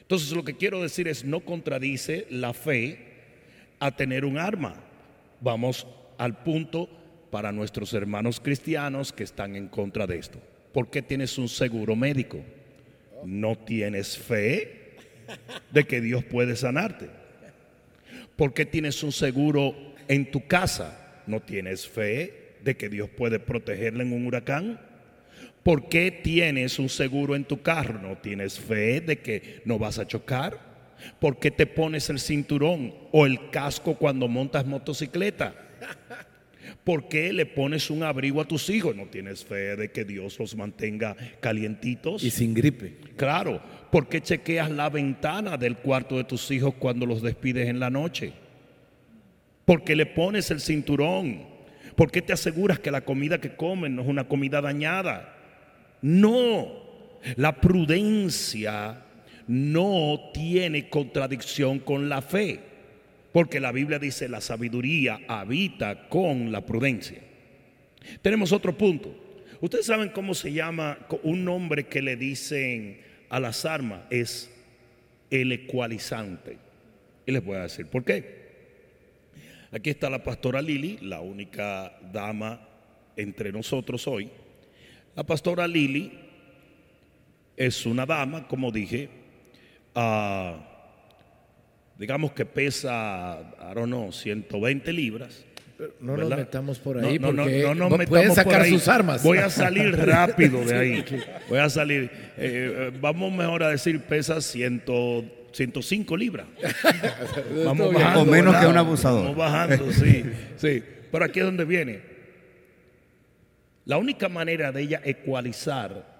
Entonces 0.00 0.32
lo 0.32 0.42
que 0.42 0.56
quiero 0.56 0.80
decir 0.80 1.06
es 1.06 1.22
no 1.22 1.40
contradice 1.40 2.26
la 2.30 2.54
fe 2.54 2.98
a 3.80 3.94
tener 3.94 4.24
un 4.24 4.38
arma. 4.38 4.74
Vamos 5.42 5.86
al 6.16 6.42
punto 6.42 6.88
para 7.30 7.52
nuestros 7.52 7.92
hermanos 7.92 8.40
cristianos 8.40 9.12
que 9.12 9.24
están 9.24 9.54
en 9.54 9.68
contra 9.68 10.06
de 10.06 10.16
esto. 10.16 10.38
¿Por 10.72 10.88
qué 10.88 11.02
tienes 11.02 11.36
un 11.36 11.50
seguro 11.50 11.94
médico? 11.94 12.38
No 13.22 13.54
tienes 13.54 14.16
fe 14.16 14.94
de 15.70 15.84
que 15.84 16.00
Dios 16.00 16.24
puede 16.24 16.56
sanarte. 16.56 17.10
¿Por 18.34 18.54
qué 18.54 18.64
tienes 18.64 19.02
un 19.02 19.12
seguro 19.12 19.74
en 20.08 20.30
tu 20.30 20.46
casa? 20.46 21.20
¿No 21.26 21.42
tienes 21.42 21.86
fe 21.86 22.43
de 22.64 22.76
que 22.76 22.88
Dios 22.88 23.08
puede 23.10 23.38
protegerla 23.38 24.02
en 24.02 24.12
un 24.12 24.26
huracán? 24.26 24.80
¿Por 25.62 25.88
qué 25.88 26.10
tienes 26.10 26.78
un 26.78 26.88
seguro 26.88 27.36
en 27.36 27.44
tu 27.44 27.62
carro? 27.62 28.00
¿No 28.00 28.18
tienes 28.18 28.58
fe 28.58 29.00
de 29.00 29.20
que 29.20 29.62
no 29.64 29.78
vas 29.78 29.98
a 29.98 30.06
chocar? 30.06 30.58
¿Por 31.18 31.38
qué 31.38 31.50
te 31.50 31.66
pones 31.66 32.10
el 32.10 32.18
cinturón 32.18 32.94
o 33.12 33.26
el 33.26 33.50
casco 33.50 33.96
cuando 33.96 34.28
montas 34.28 34.66
motocicleta? 34.66 35.54
¿Por 36.82 37.08
qué 37.08 37.32
le 37.32 37.46
pones 37.46 37.88
un 37.88 38.02
abrigo 38.02 38.42
a 38.42 38.44
tus 38.48 38.68
hijos? 38.68 38.94
¿No 38.94 39.06
tienes 39.06 39.44
fe 39.44 39.74
de 39.76 39.90
que 39.90 40.04
Dios 40.04 40.38
los 40.38 40.54
mantenga 40.54 41.16
calientitos? 41.40 42.22
Y 42.22 42.30
sin 42.30 42.52
gripe. 42.52 42.96
Claro, 43.16 43.62
¿por 43.90 44.08
qué 44.08 44.20
chequeas 44.20 44.70
la 44.70 44.90
ventana 44.90 45.56
del 45.56 45.76
cuarto 45.76 46.18
de 46.18 46.24
tus 46.24 46.50
hijos 46.50 46.74
cuando 46.78 47.06
los 47.06 47.22
despides 47.22 47.68
en 47.68 47.80
la 47.80 47.88
noche? 47.88 48.32
¿Por 49.64 49.82
qué 49.82 49.96
le 49.96 50.04
pones 50.04 50.50
el 50.50 50.60
cinturón? 50.60 51.53
¿Por 51.96 52.10
qué 52.10 52.22
te 52.22 52.32
aseguras 52.32 52.78
que 52.78 52.90
la 52.90 53.04
comida 53.04 53.40
que 53.40 53.54
comen 53.54 53.94
no 53.94 54.02
es 54.02 54.08
una 54.08 54.26
comida 54.26 54.60
dañada? 54.60 55.36
No, 56.02 56.72
la 57.36 57.60
prudencia 57.60 59.02
no 59.46 60.30
tiene 60.32 60.88
contradicción 60.88 61.78
con 61.78 62.08
la 62.08 62.22
fe, 62.22 62.60
porque 63.32 63.60
la 63.60 63.72
Biblia 63.72 63.98
dice 63.98 64.28
la 64.28 64.40
sabiduría 64.40 65.20
habita 65.28 66.08
con 66.08 66.50
la 66.50 66.64
prudencia. 66.66 67.18
Tenemos 68.22 68.52
otro 68.52 68.76
punto. 68.76 69.14
Ustedes 69.60 69.86
saben 69.86 70.10
cómo 70.10 70.34
se 70.34 70.52
llama 70.52 70.98
un 71.22 71.44
nombre 71.44 71.86
que 71.86 72.02
le 72.02 72.16
dicen 72.16 72.98
a 73.30 73.40
las 73.40 73.64
armas 73.64 74.00
es 74.10 74.50
el 75.30 75.52
ecualizante. 75.52 76.58
Y 77.26 77.32
les 77.32 77.44
voy 77.44 77.56
a 77.56 77.62
decir 77.62 77.86
por 77.86 78.04
qué. 78.04 78.43
Aquí 79.74 79.90
está 79.90 80.08
la 80.08 80.22
pastora 80.22 80.62
Lili, 80.62 80.98
la 81.02 81.20
única 81.20 81.98
dama 82.12 82.60
entre 83.16 83.50
nosotros 83.50 84.06
hoy. 84.06 84.30
La 85.16 85.24
pastora 85.24 85.66
Lili 85.66 86.12
es 87.56 87.84
una 87.84 88.06
dama, 88.06 88.46
como 88.46 88.70
dije, 88.70 89.08
ah, 89.96 90.58
digamos 91.98 92.30
que 92.34 92.46
pesa, 92.46 93.40
I 93.58 93.74
don't 93.74 93.88
know, 93.88 94.12
120 94.12 94.92
libras. 94.92 95.44
No 95.98 96.12
¿verdad? 96.12 96.28
nos 96.28 96.38
metamos 96.38 96.78
por 96.78 96.98
ahí 96.98 97.18
no, 97.18 97.34
porque 97.34 97.74
no 97.74 97.88
pueden 98.06 98.32
sacar 98.32 98.64
sus 98.66 98.86
armas. 98.86 99.24
Voy 99.24 99.38
a 99.38 99.50
salir 99.50 99.90
rápido 99.96 100.64
de 100.64 100.78
ahí. 100.78 101.04
Voy 101.48 101.58
a 101.58 101.68
salir. 101.68 102.04
eh, 102.36 102.90
eh, 102.92 102.92
vamos 103.00 103.32
mejor 103.32 103.64
a 103.64 103.70
decir 103.70 104.00
pesa 104.02 104.40
100, 104.40 104.84
105 105.54 106.16
libras. 106.16 106.46
Vamos 107.64 107.90
bien. 107.90 108.06
O 108.16 108.24
menos 108.24 108.52
¿verdad? 108.52 108.60
que 108.60 108.66
un 108.66 108.76
abusador. 108.76 109.22
Vamos 109.22 109.36
bajando, 109.36 109.92
sí, 109.92 110.24
sí. 110.56 110.82
Pero 111.12 111.24
aquí 111.24 111.38
es 111.38 111.44
donde 111.44 111.64
viene. 111.64 112.02
La 113.84 113.98
única 113.98 114.28
manera 114.28 114.72
de 114.72 114.82
ella 114.82 115.00
ecualizar 115.04 116.12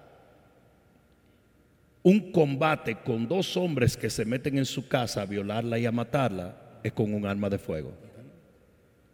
un 2.03 2.31
combate 2.31 2.95
con 3.03 3.27
dos 3.27 3.57
hombres 3.57 3.97
que 3.97 4.09
se 4.09 4.23
meten 4.25 4.57
en 4.57 4.65
su 4.65 4.87
casa 4.87 5.23
a 5.23 5.25
violarla 5.25 5.79
y 5.79 5.85
a 5.85 5.91
matarla 5.91 6.79
es 6.83 6.93
con 6.93 7.13
un 7.13 7.25
arma 7.25 7.49
de 7.49 7.57
fuego. 7.57 7.91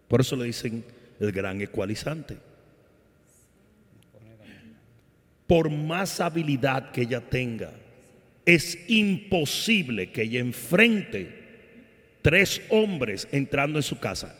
Por 0.07 0.21
eso 0.21 0.35
le 0.35 0.45
dicen 0.45 0.83
el 1.19 1.31
gran 1.31 1.61
ecualizante. 1.61 2.37
Por 5.47 5.69
más 5.69 6.19
habilidad 6.19 6.91
que 6.91 7.01
ella 7.01 7.21
tenga, 7.21 7.71
es 8.53 8.77
imposible 8.87 10.11
que 10.11 10.23
ella 10.23 10.39
enfrente 10.39 11.29
tres 12.21 12.61
hombres 12.69 13.29
entrando 13.31 13.79
en 13.79 13.83
su 13.83 13.99
casa. 13.99 14.35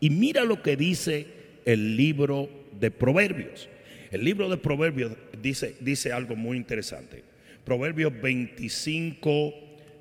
Y 0.00 0.10
mira 0.10 0.44
lo 0.44 0.62
que 0.62 0.76
dice 0.76 1.28
el 1.64 1.96
libro 1.96 2.48
de 2.80 2.90
Proverbios. 2.90 3.68
El 4.10 4.24
libro 4.24 4.48
de 4.48 4.56
Proverbios 4.56 5.12
dice, 5.40 5.76
dice 5.78 6.12
algo 6.12 6.34
muy 6.34 6.56
interesante. 6.56 7.22
Proverbios 7.64 8.12
25, 8.20 9.54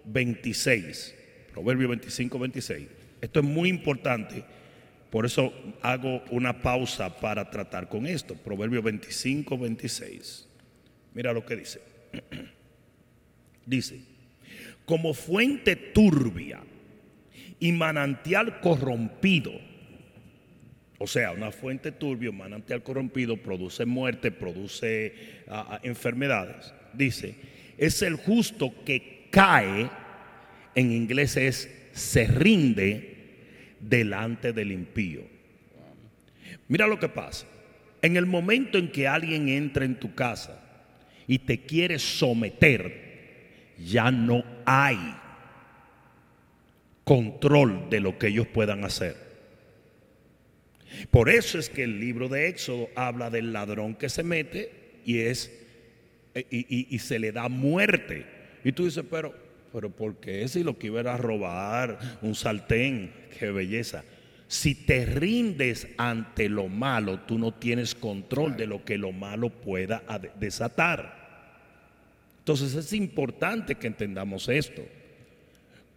26. 0.06 1.16
Proverbios 1.54 1.90
25, 1.90 2.40
26. 2.40 2.88
Esto 3.22 3.40
es 3.42 3.46
muy 3.46 3.70
importante. 3.70 4.44
Por 5.12 5.28
eso 5.28 5.54
hago 5.84 6.24
una 6.32 6.64
pausa 6.64 7.20
para 7.20 7.52
tratar 7.52 7.90
con 7.90 8.08
esto. 8.08 8.34
Proverbios 8.34 8.84
25, 8.84 9.56
26. 9.56 10.48
Mira 11.14 11.32
lo 11.32 11.46
que 11.46 11.58
dice. 11.58 11.80
Dice, 13.66 14.02
como 14.86 15.14
fuente 15.14 15.76
turbia 15.76 16.62
y 17.60 17.72
manantial 17.72 18.60
corrompido, 18.60 19.52
o 20.98 21.08
sea, 21.08 21.32
una 21.32 21.52
fuente 21.52 21.92
turbia, 21.92 22.32
manantial 22.32 22.84
corrompido 22.84 23.38
produce 23.38 23.86
muerte, 23.86 24.32
produce 24.32 25.14
ah, 25.48 25.68
ah, 25.70 25.80
enfermedades. 25.84 26.74
Dice, 26.94 27.36
es 27.78 28.02
el 28.02 28.16
justo 28.16 28.74
que 28.86 29.28
cae, 29.32 29.90
en 30.76 30.92
inglés 30.92 31.38
es 31.38 31.70
se 31.92 32.28
rinde 32.28 33.18
delante 33.80 34.54
del 34.54 34.72
impío. 34.72 35.24
Mira 36.68 36.88
lo 36.88 37.00
que 37.00 37.10
pasa. 37.10 37.48
En 38.02 38.16
el 38.16 38.26
momento 38.26 38.78
en 38.78 38.92
que 38.92 39.08
alguien 39.08 39.50
entra 39.50 39.86
en 39.86 40.00
tu 40.00 40.16
casa 40.16 40.60
y 41.28 41.40
te 41.40 41.62
quiere 41.62 42.00
someter, 42.00 43.11
ya 43.86 44.12
no 44.12 44.44
hay 44.66 44.98
control 47.04 47.90
de 47.90 48.00
lo 48.00 48.18
que 48.18 48.28
ellos 48.28 48.48
puedan 48.48 48.84
hacer. 48.84 49.16
Por 51.10 51.30
eso 51.30 51.58
es 51.58 51.70
que 51.70 51.84
el 51.84 52.00
libro 52.00 52.28
de 52.28 52.48
Éxodo 52.50 52.90
habla 52.96 53.30
del 53.30 53.54
ladrón 53.54 53.96
que 53.96 54.10
se 54.10 54.24
mete 54.24 55.00
y 55.06 55.20
es 55.20 55.52
y, 56.50 56.96
y- 56.96 57.00
se 57.00 57.20
le 57.20 57.32
da 57.32 57.50
muerte. 57.50 58.26
Y 58.64 58.72
tú 58.72 58.86
dices, 58.86 59.04
pero, 59.10 59.34
pero 59.74 59.90
¿por 59.90 60.16
qué 60.18 60.48
si 60.48 60.64
lo 60.64 60.78
que 60.78 60.88
iba 60.88 61.00
era 61.02 61.18
robar 61.18 62.00
un 62.22 62.36
sartén? 62.36 63.12
Qué 63.38 63.52
belleza. 63.52 64.04
Si 64.48 64.76
te 64.76 65.06
rindes 65.06 65.88
ante 65.98 66.50
lo 66.50 66.68
malo, 66.68 67.22
tú 67.22 67.38
no 67.38 67.54
tienes 67.54 67.96
control 67.96 68.56
de 68.58 68.68
lo 68.68 68.84
que 68.86 68.98
lo 68.98 69.12
malo 69.12 69.50
pueda 69.50 70.04
desatar. 70.40 71.21
Entonces 72.42 72.74
es 72.74 72.92
importante 72.94 73.76
que 73.76 73.86
entendamos 73.86 74.50
esto. 74.50 74.84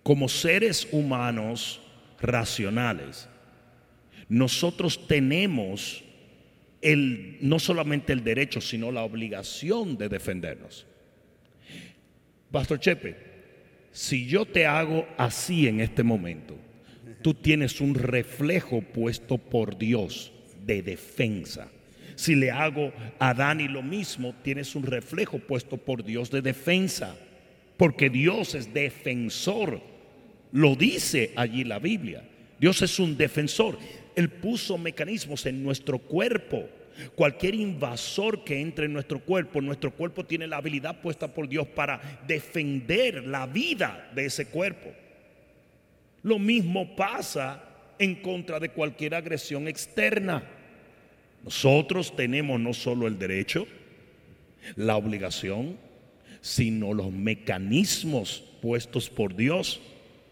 Como 0.03 0.29
seres 0.29 0.87
humanos 0.93 1.81
racionales, 2.21 3.27
nosotros 4.29 5.07
tenemos 5.07 6.05
el, 6.83 7.39
no 7.41 7.59
solamente 7.59 8.13
el 8.13 8.23
derecho, 8.23 8.61
sino 8.61 8.93
la 8.93 9.05
obligación 9.05 9.97
de 9.97 10.11
defendernos. 10.11 10.87
Pastor 12.51 12.79
Chepe, 12.79 13.17
si 13.91 14.27
yo 14.27 14.45
te 14.45 14.67
hago 14.67 15.09
así 15.17 15.67
en 15.67 15.81
este 15.81 16.03
momento, 16.03 16.57
tú 17.23 17.33
tienes 17.33 17.81
un 17.81 17.95
reflejo 17.95 18.83
puesto 18.83 19.39
por 19.39 19.79
Dios 19.79 20.31
de 20.67 20.83
defensa. 20.83 21.71
Si 22.16 22.35
le 22.35 22.50
hago 22.50 22.92
a 23.18 23.35
Dani 23.35 23.68
lo 23.68 23.83
mismo, 23.83 24.35
tienes 24.42 24.75
un 24.75 24.85
reflejo 24.85 25.38
puesto 25.38 25.76
por 25.76 26.04
Dios 26.04 26.30
de 26.30 26.42
defensa. 26.42 27.16
Porque 27.76 28.09
Dios 28.11 28.54
es 28.54 28.73
defensor. 28.73 29.80
Lo 30.52 30.76
dice 30.76 31.33
allí 31.37 31.64
la 31.64 31.78
Biblia. 31.78 32.23
Dios 32.61 32.83
es 32.83 32.99
un 32.99 33.16
defensor. 33.16 33.78
Él 34.14 34.28
puso 34.28 34.78
mecanismos 34.78 35.44
en 35.47 35.62
nuestro 35.62 35.99
cuerpo. 35.99 36.68
Cualquier 37.16 37.56
invasor 37.56 38.44
que 38.44 38.61
entre 38.61 38.87
en 38.87 38.92
nuestro 38.92 39.18
cuerpo, 39.18 39.61
nuestro 39.61 39.90
cuerpo 39.90 40.25
tiene 40.25 40.47
la 40.47 40.59
habilidad 40.59 41.00
puesta 41.00 41.26
por 41.26 41.49
Dios 41.49 41.66
para 41.66 42.21
defender 42.26 43.25
la 43.26 43.47
vida 43.47 44.11
de 44.14 44.26
ese 44.26 44.47
cuerpo. 44.47 44.92
Lo 46.23 46.38
mismo 46.38 46.94
pasa 46.94 47.62
en 47.99 48.14
contra 48.16 48.61
de 48.61 48.71
cualquier 48.71 49.14
agresión 49.14 49.66
externa. 49.66 50.42
Nosotros 51.45 52.17
tenemos 52.17 52.59
no 52.59 52.73
solo 52.73 53.07
el 53.07 53.19
derecho, 53.19 53.67
la 54.77 54.97
obligación, 54.97 55.77
sino 56.41 56.95
los 56.95 57.13
mecanismos 57.13 58.43
puestos 58.63 59.11
por 59.11 59.37
Dios 59.37 59.83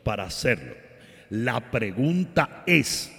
para 0.03 0.25
hacerlo. 0.25 0.75
La 1.29 1.71
pregunta 1.71 2.65
es, 2.67 3.13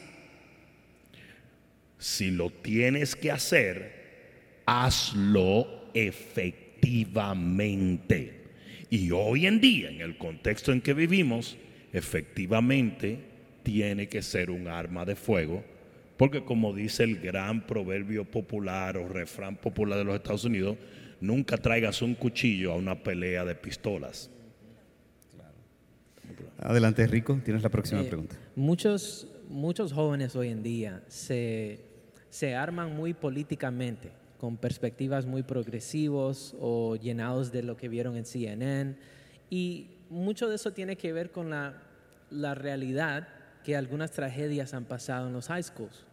si 2.00 2.32
lo 2.32 2.50
tienes 2.50 3.16
que 3.16 3.30
hacer, 3.32 4.62
hazlo 4.66 5.92
efectivamente. 5.94 8.42
Y 8.90 9.12
hoy 9.12 9.46
en 9.48 9.62
día, 9.62 9.90
en 9.90 10.02
el 10.02 10.18
contexto 10.18 10.72
en 10.72 10.82
que 10.82 10.94
vivimos, 10.94 11.58
efectivamente 11.94 13.20
tiene 13.62 14.10
que 14.10 14.24
ser 14.24 14.50
un 14.50 14.68
arma 14.68 15.06
de 15.06 15.16
fuego 15.16 15.64
porque 16.24 16.46
como 16.46 16.72
dice 16.72 17.04
el 17.04 17.20
gran 17.20 17.68
proverbio 17.68 18.24
popular 18.24 18.96
o 18.96 19.10
refrán 19.10 19.58
popular 19.58 19.98
de 19.98 20.06
los 20.06 20.16
Estados 20.16 20.46
Unidos, 20.46 20.78
nunca 21.20 21.58
traigas 21.58 22.02
un 22.02 22.16
cuchillo 22.16 22.72
a 22.72 22.78
una 22.78 23.04
pelea 23.04 23.44
de 23.44 23.56
pistolas. 23.56 24.32
Adelante, 26.60 27.06
Rico, 27.08 27.38
tienes 27.44 27.62
la 27.62 27.68
próxima 27.68 28.04
Eh, 28.04 28.06
pregunta. 28.06 28.38
Muchos, 28.56 29.28
muchos 29.50 29.92
jóvenes 29.92 30.34
hoy 30.38 30.48
en 30.48 30.64
día 30.64 31.04
se, 31.10 31.82
se 32.30 32.56
arman 32.56 32.96
muy 32.96 33.14
políticamente, 33.14 34.10
con 34.38 34.56
perspectivas 34.56 35.26
muy 35.26 35.44
progresivos 35.44 36.56
o 36.58 36.96
llenados 36.96 37.52
de 37.52 37.64
lo 37.64 37.76
que 37.76 37.90
vieron 37.90 38.16
en 38.16 38.24
CNN. 38.24 38.96
Y 39.50 39.88
mucho 40.10 40.48
de 40.48 40.56
eso 40.56 40.72
tiene 40.72 40.96
que 40.96 41.12
ver 41.12 41.32
con 41.32 41.50
la, 41.50 41.84
la 42.30 42.56
realidad 42.56 43.28
que 43.66 43.76
algunas 43.76 44.12
tragedias 44.12 44.74
han 44.74 44.86
pasado 44.86 45.28
en 45.28 45.34
los 45.34 45.48
high 45.48 45.64
schools 45.64 46.06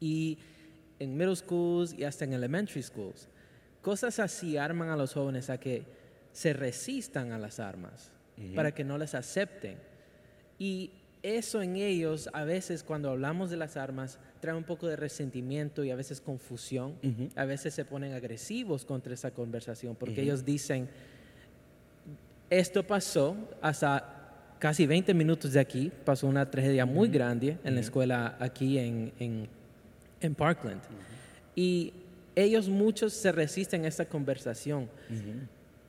y 0.00 0.38
en 0.98 1.16
middle 1.16 1.36
schools 1.36 1.92
y 1.92 2.04
hasta 2.04 2.24
en 2.24 2.32
elementary 2.32 2.82
schools. 2.82 3.28
Cosas 3.82 4.18
así 4.18 4.56
arman 4.56 4.88
a 4.88 4.96
los 4.96 5.12
jóvenes 5.12 5.50
a 5.50 5.58
que 5.58 5.84
se 6.32 6.52
resistan 6.52 7.32
a 7.32 7.38
las 7.38 7.60
armas, 7.60 8.10
para 8.54 8.74
que 8.74 8.84
no 8.84 8.98
les 8.98 9.14
acepten. 9.14 9.78
Y 10.58 10.90
eso 11.22 11.62
en 11.62 11.76
ellos, 11.76 12.28
a 12.32 12.44
veces 12.44 12.82
cuando 12.82 13.10
hablamos 13.10 13.50
de 13.50 13.56
las 13.56 13.76
armas, 13.76 14.18
trae 14.40 14.54
un 14.54 14.64
poco 14.64 14.86
de 14.86 14.96
resentimiento 14.96 15.82
y 15.82 15.90
a 15.90 15.96
veces 15.96 16.20
confusión. 16.20 16.94
A 17.36 17.44
veces 17.44 17.74
se 17.74 17.84
ponen 17.84 18.12
agresivos 18.12 18.84
contra 18.84 19.14
esa 19.14 19.30
conversación, 19.30 19.96
porque 19.96 20.22
ellos 20.22 20.44
dicen, 20.44 20.88
esto 22.50 22.86
pasó 22.86 23.36
hasta 23.60 24.54
casi 24.58 24.86
20 24.86 25.14
minutos 25.14 25.52
de 25.52 25.60
aquí, 25.60 25.90
pasó 26.04 26.26
una 26.26 26.50
tragedia 26.50 26.86
muy 26.86 27.08
grande 27.08 27.58
en 27.64 27.74
la 27.74 27.80
escuela 27.80 28.36
aquí 28.38 28.78
en, 28.78 29.12
en, 29.18 29.48
en 30.20 30.34
Parkland. 30.34 30.80
Y 31.54 31.92
ellos 32.34 32.68
muchos 32.68 33.12
se 33.12 33.32
resisten 33.32 33.84
a 33.84 33.88
esta 33.88 34.04
conversación. 34.04 34.88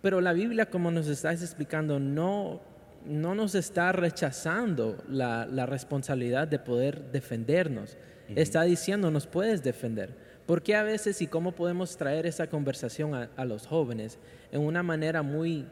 Pero 0.02 0.22
la 0.22 0.34
Biblia, 0.34 0.68
como 0.68 0.92
nos 0.92 1.08
estás 1.08 1.42
explicando, 1.42 2.00
no, 2.00 2.62
no 3.06 3.36
nos 3.36 3.56
está 3.56 3.92
rechazando 3.92 5.04
la, 5.10 5.46
la 5.46 5.66
responsabilidad 5.66 6.48
de 6.48 6.60
poder 6.60 7.12
defendernos. 7.12 7.98
Está 8.36 8.64
diciendo, 8.64 9.10
nos 9.12 9.28
puedes 9.28 9.64
defender. 9.64 10.14
¿Por 10.46 10.62
qué 10.62 10.76
a 10.76 10.84
veces 10.84 11.22
y 11.22 11.28
cómo 11.28 11.52
podemos 11.52 11.98
traer 11.98 12.26
esa 12.26 12.48
conversación 12.48 13.14
a, 13.16 13.30
a 13.36 13.44
los 13.44 13.68
jóvenes 13.68 14.18
en 14.52 14.62
una 14.62 14.84
manera 14.84 15.22
muy 15.22 15.66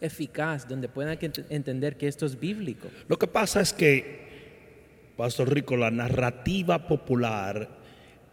eficaz, 0.00 0.68
donde 0.68 0.88
puedan 0.88 1.16
ent- 1.18 1.44
entender 1.48 1.96
que 1.96 2.08
esto 2.08 2.26
es 2.26 2.38
bíblico? 2.38 2.88
Lo 3.08 3.18
que 3.18 3.26
pasa 3.26 3.62
es 3.62 3.72
que, 3.72 5.12
Pastor 5.16 5.54
Rico, 5.54 5.76
la 5.76 5.90
narrativa 5.90 6.86
popular 6.86 7.80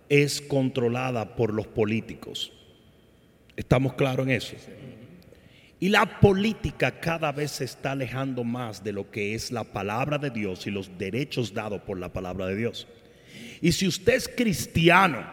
es 0.10 0.42
controlada 0.42 1.36
por 1.36 1.54
los 1.54 1.68
políticos. 1.68 2.52
¿Estamos 3.56 3.94
claros 3.94 4.26
en 4.26 4.34
eso? 4.34 4.56
Y 5.80 5.90
la 5.90 6.20
política 6.20 7.00
cada 7.00 7.32
vez 7.32 7.52
se 7.52 7.64
está 7.64 7.94
alejando 7.94 8.44
más 8.44 8.84
de 8.84 8.92
lo 8.92 9.10
que 9.12 9.34
es 9.34 9.52
la 9.52 9.64
palabra 9.64 10.18
de 10.18 10.30
Dios 10.30 10.68
y 10.68 10.72
los 10.72 10.98
derechos 10.98 11.54
dados 11.54 11.82
por 11.82 12.00
la 12.00 12.12
palabra 12.12 12.48
de 12.48 12.56
Dios. 12.56 12.88
Y 13.62 13.72
si 13.72 13.88
usted 13.88 14.14
es 14.14 14.28
cristiano, 14.28 15.26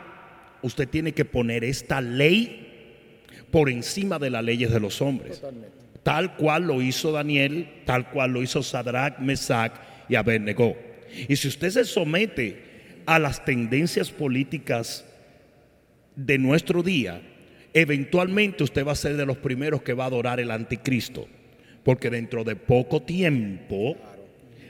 usted 0.63 0.89
tiene 0.89 1.13
que 1.13 1.25
poner 1.25 1.65
esta 1.65 2.01
ley 2.01 2.67
por 3.51 3.69
encima 3.71 4.19
de 4.19 4.31
las 4.31 4.45
leyes 4.45 4.71
de 4.71 4.81
los 4.81 5.01
hombres. 5.01 5.43
Tal 6.03 6.37
cual 6.37 6.65
lo 6.65 6.83
hizo 6.83 7.11
Daniel, 7.11 7.69
tal 7.85 8.11
cual 8.11 8.33
lo 8.33 8.43
hizo 8.43 8.63
Sadrach, 8.63 9.19
Mesach 9.19 9.73
y 10.09 10.15
Abednego. 10.15 10.77
Y 11.29 11.35
si 11.35 11.49
usted 11.49 11.71
se 11.71 11.85
somete 11.85 12.66
a 13.07 13.19
las 13.19 13.45
tendencias 13.45 14.11
políticas 14.11 15.05
de 16.17 16.39
nuestro 16.39 16.83
día, 16.83 17.23
eventualmente 17.73 18.65
usted 18.65 18.87
va 18.87 18.93
a 18.93 18.97
ser 18.97 19.17
de 19.17 19.27
los 19.27 19.39
primeros 19.39 19.83
que 19.83 19.95
va 19.95 20.05
a 20.05 20.09
adorar 20.09 20.41
el 20.41 20.51
anticristo. 20.51 21.29
Porque 21.85 22.11
dentro 22.11 22.43
de 22.43 22.57
poco 22.57 23.03
tiempo, 23.03 23.97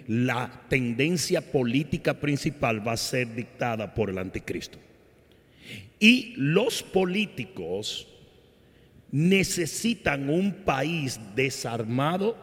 la 0.07 0.65
tendencia 0.69 1.41
política 1.41 2.15
principal 2.15 2.87
va 2.87 2.93
a 2.93 2.99
ser 2.99 3.35
dictada 3.35 3.95
por 3.95 4.11
el 4.11 4.19
anticristo. 4.19 4.79
Y 5.99 6.35
los 6.37 6.83
políticos 6.83 8.07
necesitan 9.11 10.29
un 10.29 10.53
país 10.53 11.19
desarmado, 11.35 12.37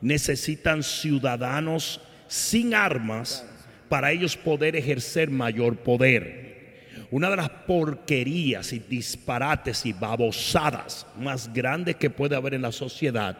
necesitan 0.00 0.82
ciudadanos 0.82 2.00
sin 2.26 2.74
armas 2.74 3.46
para 3.88 4.12
ellos 4.12 4.36
poder 4.36 4.76
ejercer 4.76 5.30
mayor 5.30 5.76
poder. 5.78 6.48
Una 7.10 7.30
de 7.30 7.36
las 7.36 7.48
porquerías 7.48 8.72
y 8.72 8.80
disparates 8.80 9.86
y 9.86 9.92
babosadas 9.92 11.06
más 11.18 11.52
grandes 11.52 11.96
que 11.96 12.10
puede 12.10 12.36
haber 12.36 12.54
en 12.54 12.62
la 12.62 12.72
sociedad 12.72 13.38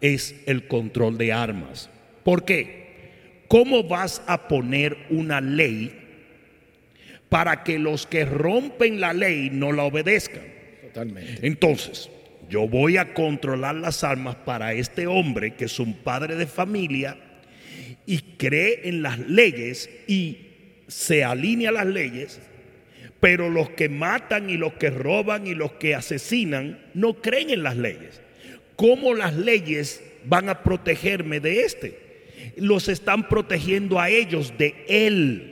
es 0.00 0.34
el 0.46 0.66
control 0.66 1.16
de 1.16 1.32
armas. 1.32 1.88
¿Por 2.24 2.44
qué? 2.44 3.44
¿Cómo 3.46 3.84
vas 3.84 4.22
a 4.26 4.48
poner 4.48 4.96
una 5.10 5.40
ley 5.40 6.00
para 7.28 7.62
que 7.62 7.78
los 7.78 8.06
que 8.06 8.24
rompen 8.24 9.00
la 9.00 9.12
ley 9.12 9.50
no 9.52 9.70
la 9.70 9.84
obedezcan? 9.84 10.42
Totalmente. 10.82 11.46
Entonces, 11.46 12.10
yo 12.48 12.66
voy 12.66 12.96
a 12.96 13.14
controlar 13.14 13.76
las 13.76 14.02
armas 14.02 14.34
para 14.34 14.72
este 14.72 15.06
hombre 15.06 15.54
que 15.54 15.66
es 15.66 15.78
un 15.78 15.94
padre 15.94 16.36
de 16.36 16.46
familia 16.46 17.16
y 18.06 18.18
cree 18.36 18.88
en 18.88 19.02
las 19.02 19.18
leyes 19.18 19.90
y 20.06 20.38
se 20.88 21.24
alinea 21.24 21.70
a 21.70 21.72
las 21.72 21.86
leyes, 21.86 22.40
pero 23.20 23.48
los 23.48 23.70
que 23.70 23.88
matan 23.88 24.50
y 24.50 24.56
los 24.56 24.74
que 24.74 24.90
roban 24.90 25.46
y 25.46 25.54
los 25.54 25.72
que 25.72 25.94
asesinan 25.94 26.78
no 26.92 27.14
creen 27.14 27.50
en 27.50 27.62
las 27.62 27.76
leyes. 27.76 28.20
¿Cómo 28.76 29.14
las 29.14 29.34
leyes 29.34 30.02
van 30.26 30.48
a 30.48 30.62
protegerme 30.62 31.40
de 31.40 31.64
este? 31.64 31.98
Los 32.56 32.88
están 32.88 33.28
protegiendo 33.28 33.98
a 33.98 34.10
ellos 34.10 34.52
de 34.58 34.74
él. 34.88 35.50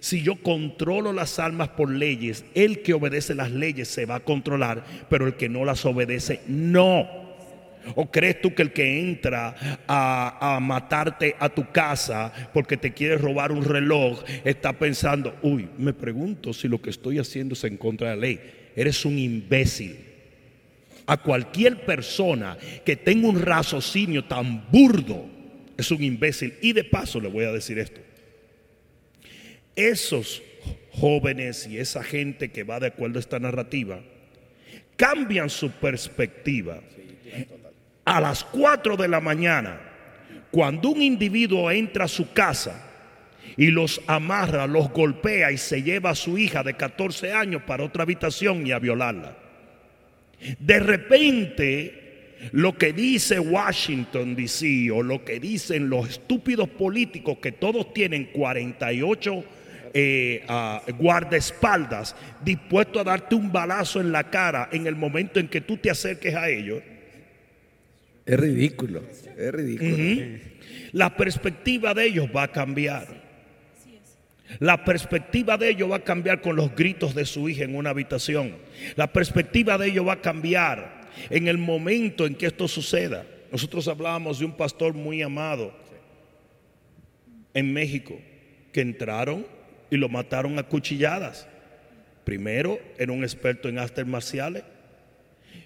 Si 0.00 0.22
yo 0.22 0.36
controlo 0.36 1.12
las 1.12 1.38
almas 1.38 1.70
por 1.70 1.90
leyes, 1.90 2.44
el 2.54 2.82
que 2.82 2.94
obedece 2.94 3.34
las 3.34 3.50
leyes 3.50 3.88
se 3.88 4.06
va 4.06 4.16
a 4.16 4.24
controlar, 4.24 4.84
pero 5.08 5.26
el 5.26 5.34
que 5.34 5.48
no 5.48 5.64
las 5.64 5.84
obedece, 5.84 6.40
no. 6.46 7.25
¿O 7.94 8.10
crees 8.10 8.40
tú 8.40 8.54
que 8.54 8.62
el 8.62 8.72
que 8.72 9.00
entra 9.00 9.54
a, 9.86 10.56
a 10.56 10.60
matarte 10.60 11.36
a 11.38 11.48
tu 11.48 11.70
casa 11.70 12.32
porque 12.52 12.76
te 12.76 12.92
quiere 12.92 13.16
robar 13.16 13.52
un 13.52 13.64
reloj 13.64 14.22
está 14.44 14.72
pensando, 14.72 15.36
uy, 15.42 15.68
me 15.78 15.92
pregunto 15.92 16.52
si 16.52 16.68
lo 16.68 16.80
que 16.80 16.90
estoy 16.90 17.18
haciendo 17.18 17.54
es 17.54 17.64
en 17.64 17.76
contra 17.76 18.10
de 18.10 18.16
la 18.16 18.20
ley? 18.20 18.40
Eres 18.74 19.04
un 19.04 19.18
imbécil. 19.18 19.96
A 21.06 21.16
cualquier 21.16 21.84
persona 21.84 22.58
que 22.84 22.96
tenga 22.96 23.28
un 23.28 23.40
raciocinio 23.40 24.24
tan 24.24 24.68
burdo 24.70 25.26
es 25.76 25.90
un 25.90 26.02
imbécil. 26.02 26.54
Y 26.60 26.72
de 26.72 26.84
paso 26.84 27.20
le 27.20 27.28
voy 27.28 27.44
a 27.44 27.52
decir 27.52 27.78
esto. 27.78 28.00
Esos 29.76 30.42
jóvenes 30.90 31.66
y 31.66 31.78
esa 31.78 32.02
gente 32.02 32.50
que 32.50 32.64
va 32.64 32.80
de 32.80 32.88
acuerdo 32.88 33.18
a 33.18 33.20
esta 33.20 33.38
narrativa 33.38 34.00
cambian 34.96 35.50
su 35.50 35.70
perspectiva 35.70 36.80
a 38.06 38.20
las 38.20 38.44
4 38.44 38.96
de 38.96 39.08
la 39.08 39.20
mañana, 39.20 39.80
cuando 40.52 40.90
un 40.90 41.02
individuo 41.02 41.70
entra 41.70 42.04
a 42.04 42.08
su 42.08 42.32
casa 42.32 42.84
y 43.56 43.66
los 43.66 44.00
amarra, 44.06 44.66
los 44.66 44.90
golpea 44.90 45.50
y 45.50 45.58
se 45.58 45.82
lleva 45.82 46.10
a 46.10 46.14
su 46.14 46.38
hija 46.38 46.62
de 46.62 46.74
14 46.74 47.32
años 47.32 47.62
para 47.66 47.84
otra 47.84 48.04
habitación 48.04 48.64
y 48.64 48.70
a 48.70 48.78
violarla. 48.78 49.36
De 50.58 50.78
repente, 50.78 52.36
lo 52.52 52.78
que 52.78 52.92
dice 52.92 53.40
Washington 53.40 54.36
DC 54.36 54.90
o 54.92 55.02
lo 55.02 55.24
que 55.24 55.40
dicen 55.40 55.88
los 55.88 56.08
estúpidos 56.08 56.68
políticos 56.68 57.38
que 57.42 57.52
todos 57.52 57.92
tienen 57.92 58.26
48 58.26 59.44
eh, 59.94 60.44
ah, 60.46 60.82
guardaespaldas 60.96 62.14
dispuestos 62.44 63.00
a 63.00 63.04
darte 63.04 63.34
un 63.34 63.50
balazo 63.50 64.00
en 64.00 64.12
la 64.12 64.30
cara 64.30 64.68
en 64.70 64.86
el 64.86 64.94
momento 64.94 65.40
en 65.40 65.48
que 65.48 65.60
tú 65.60 65.76
te 65.76 65.90
acerques 65.90 66.34
a 66.36 66.48
ellos. 66.48 66.82
Es 68.26 68.40
ridículo, 68.40 69.02
es 69.36 69.52
ridículo. 69.52 69.96
La 70.92 71.16
perspectiva 71.16 71.94
de 71.94 72.06
ellos 72.06 72.28
va 72.34 72.42
a 72.42 72.52
cambiar. 72.52 73.24
La 74.58 74.84
perspectiva 74.84 75.56
de 75.56 75.70
ellos 75.70 75.90
va 75.90 75.96
a 75.96 76.04
cambiar 76.04 76.40
con 76.40 76.56
los 76.56 76.74
gritos 76.74 77.14
de 77.14 77.24
su 77.24 77.48
hija 77.48 77.64
en 77.64 77.76
una 77.76 77.90
habitación. 77.90 78.56
La 78.96 79.12
perspectiva 79.12 79.78
de 79.78 79.88
ellos 79.88 80.06
va 80.06 80.14
a 80.14 80.20
cambiar 80.20 81.02
en 81.30 81.46
el 81.46 81.58
momento 81.58 82.26
en 82.26 82.34
que 82.34 82.46
esto 82.46 82.66
suceda. 82.66 83.24
Nosotros 83.52 83.86
hablábamos 83.88 84.40
de 84.40 84.44
un 84.44 84.56
pastor 84.56 84.94
muy 84.94 85.22
amado 85.22 85.72
en 87.54 87.72
México 87.72 88.18
que 88.72 88.80
entraron 88.80 89.46
y 89.88 89.96
lo 89.96 90.08
mataron 90.08 90.58
a 90.58 90.64
cuchilladas. 90.64 91.48
Primero, 92.24 92.78
era 92.98 93.12
un 93.12 93.22
experto 93.22 93.68
en 93.68 93.78
artes 93.78 94.06
marciales. 94.06 94.64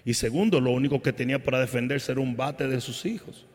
Y 0.03 0.13
segundo, 0.13 0.59
lo 0.59 0.71
único 0.71 1.01
que 1.01 1.13
tenía 1.13 1.41
para 1.43 1.59
defenderse 1.59 2.11
era 2.11 2.21
un 2.21 2.35
bate 2.35 2.67
de 2.67 2.81
sus 2.81 3.05
hijos. 3.05 3.45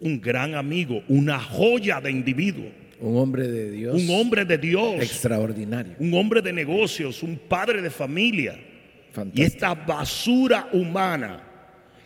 Un 0.00 0.20
gran 0.20 0.54
amigo, 0.54 1.02
una 1.08 1.38
joya 1.38 2.00
de 2.00 2.10
individuo. 2.10 2.66
Un 3.00 3.18
hombre 3.18 3.46
de 3.48 3.70
Dios. 3.70 4.02
Un 4.02 4.10
hombre 4.10 4.44
de 4.44 4.58
Dios. 4.58 4.94
Extraordinario. 5.02 5.94
Un 5.98 6.14
hombre 6.14 6.40
de 6.40 6.52
negocios, 6.52 7.22
un 7.22 7.36
padre 7.36 7.82
de 7.82 7.90
familia. 7.90 8.58
Fantástico. 9.12 9.42
Y 9.42 9.44
esta 9.44 9.74
basura 9.74 10.68
humana 10.72 11.42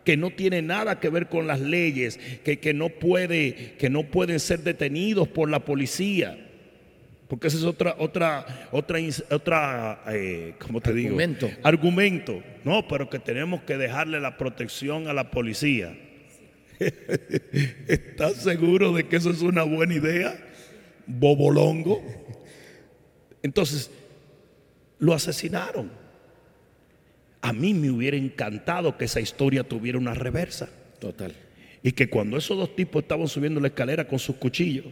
que 0.04 0.16
no 0.16 0.30
tiene 0.30 0.62
nada 0.62 0.98
que 0.98 1.10
ver 1.10 1.28
con 1.28 1.46
las 1.46 1.60
leyes, 1.60 2.18
que, 2.44 2.58
que 2.58 2.74
no 2.74 2.88
puede, 2.88 3.74
que 3.78 3.90
no 3.90 4.04
pueden 4.04 4.40
ser 4.40 4.62
detenidos 4.62 5.28
por 5.28 5.48
la 5.48 5.60
policía. 5.60 6.49
Porque 7.30 7.46
esa 7.46 7.58
es 7.58 7.62
otra, 7.62 7.94
otra, 7.96 8.68
otra, 8.72 8.98
otra, 9.30 10.02
eh, 10.08 10.54
¿cómo 10.58 10.80
te 10.80 10.90
Argumento. 10.90 11.46
digo? 11.46 11.58
Argumento. 11.62 12.42
No, 12.64 12.88
pero 12.88 13.08
que 13.08 13.20
tenemos 13.20 13.62
que 13.62 13.76
dejarle 13.76 14.18
la 14.18 14.36
protección 14.36 15.06
a 15.06 15.12
la 15.12 15.30
policía. 15.30 15.96
¿Estás 17.86 18.34
seguro 18.34 18.92
de 18.92 19.06
que 19.06 19.14
eso 19.14 19.30
es 19.30 19.42
una 19.42 19.62
buena 19.62 19.94
idea? 19.94 20.36
Bobolongo. 21.06 22.02
Entonces, 23.44 23.92
lo 24.98 25.14
asesinaron. 25.14 25.88
A 27.42 27.52
mí 27.52 27.74
me 27.74 27.92
hubiera 27.92 28.16
encantado 28.16 28.98
que 28.98 29.04
esa 29.04 29.20
historia 29.20 29.62
tuviera 29.62 29.98
una 29.98 30.14
reversa. 30.14 30.68
Total. 30.98 31.32
Y 31.84 31.92
que 31.92 32.10
cuando 32.10 32.36
esos 32.38 32.58
dos 32.58 32.74
tipos 32.74 33.04
estaban 33.04 33.28
subiendo 33.28 33.60
la 33.60 33.68
escalera 33.68 34.08
con 34.08 34.18
sus 34.18 34.34
cuchillos, 34.34 34.86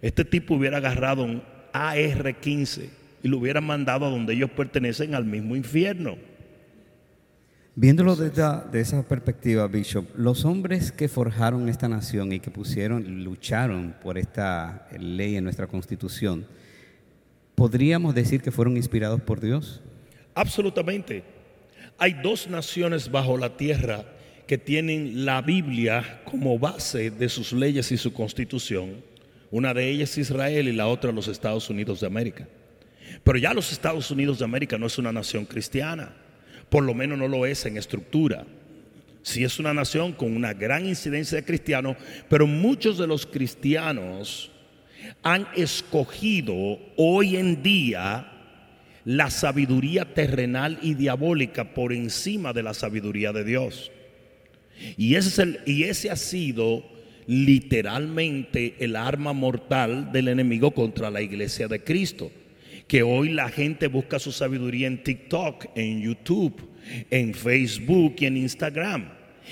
este 0.00 0.24
tipo 0.24 0.54
hubiera 0.54 0.78
agarrado 0.78 1.22
un 1.22 1.55
AR-15 1.76 2.88
y 3.22 3.28
lo 3.28 3.38
hubiera 3.38 3.60
mandado 3.60 4.06
a 4.06 4.10
donde 4.10 4.34
ellos 4.34 4.50
pertenecen 4.50 5.14
al 5.14 5.24
mismo 5.24 5.56
infierno. 5.56 6.16
Viéndolo 7.74 8.16
desde 8.16 8.42
de 8.72 8.80
esa 8.80 9.02
perspectiva, 9.02 9.66
Bishop, 9.68 10.06
los 10.16 10.46
hombres 10.46 10.92
que 10.92 11.08
forjaron 11.08 11.68
esta 11.68 11.88
nación 11.88 12.32
y 12.32 12.40
que 12.40 12.50
pusieron, 12.50 13.22
lucharon 13.22 13.94
por 14.02 14.16
esta 14.16 14.88
ley 14.98 15.36
en 15.36 15.44
nuestra 15.44 15.66
constitución, 15.66 16.46
¿podríamos 17.54 18.14
decir 18.14 18.40
que 18.40 18.50
fueron 18.50 18.78
inspirados 18.78 19.20
por 19.20 19.40
Dios? 19.40 19.82
Absolutamente. 20.34 21.22
Hay 21.98 22.14
dos 22.22 22.48
naciones 22.48 23.10
bajo 23.10 23.36
la 23.36 23.58
tierra 23.58 24.04
que 24.46 24.56
tienen 24.56 25.26
la 25.26 25.42
Biblia 25.42 26.22
como 26.24 26.58
base 26.58 27.10
de 27.10 27.28
sus 27.28 27.52
leyes 27.52 27.92
y 27.92 27.98
su 27.98 28.12
constitución. 28.12 29.02
Una 29.50 29.74
de 29.74 29.88
ellas 29.88 30.10
es 30.12 30.18
Israel 30.18 30.68
y 30.68 30.72
la 30.72 30.88
otra 30.88 31.12
los 31.12 31.28
Estados 31.28 31.70
Unidos 31.70 32.00
de 32.00 32.06
América. 32.06 32.48
Pero 33.22 33.38
ya 33.38 33.54
los 33.54 33.72
Estados 33.72 34.10
Unidos 34.10 34.38
de 34.38 34.44
América 34.44 34.78
no 34.78 34.86
es 34.86 34.98
una 34.98 35.12
nación 35.12 35.44
cristiana, 35.46 36.14
por 36.68 36.82
lo 36.84 36.94
menos 36.94 37.18
no 37.18 37.28
lo 37.28 37.46
es 37.46 37.64
en 37.66 37.76
estructura. 37.76 38.44
Sí 39.22 39.44
es 39.44 39.58
una 39.58 39.74
nación 39.74 40.12
con 40.12 40.34
una 40.36 40.52
gran 40.54 40.86
incidencia 40.86 41.36
de 41.36 41.44
cristianos, 41.44 41.96
pero 42.28 42.46
muchos 42.46 42.98
de 42.98 43.06
los 43.06 43.26
cristianos 43.26 44.50
han 45.22 45.46
escogido 45.56 46.78
hoy 46.96 47.36
en 47.36 47.62
día 47.62 48.32
la 49.04 49.30
sabiduría 49.30 50.14
terrenal 50.14 50.78
y 50.82 50.94
diabólica 50.94 51.74
por 51.74 51.92
encima 51.92 52.52
de 52.52 52.62
la 52.64 52.74
sabiduría 52.74 53.32
de 53.32 53.44
Dios. 53.44 53.92
Y 54.96 55.14
ese, 55.14 55.28
es 55.28 55.38
el- 55.38 55.60
y 55.64 55.84
ese 55.84 56.10
ha 56.10 56.16
sido 56.16 56.84
literalmente 57.26 58.76
el 58.78 58.96
arma 58.96 59.32
mortal 59.32 60.12
del 60.12 60.28
enemigo 60.28 60.70
contra 60.72 61.10
la 61.10 61.22
iglesia 61.22 61.68
de 61.68 61.82
Cristo. 61.82 62.30
Que 62.86 63.02
hoy 63.02 63.30
la 63.30 63.48
gente 63.48 63.88
busca 63.88 64.18
su 64.18 64.30
sabiduría 64.30 64.86
en 64.86 65.02
TikTok, 65.02 65.66
en 65.74 66.00
YouTube, 66.02 66.70
en 67.10 67.34
Facebook 67.34 68.14
y 68.20 68.26
en 68.26 68.36
Instagram, 68.36 69.08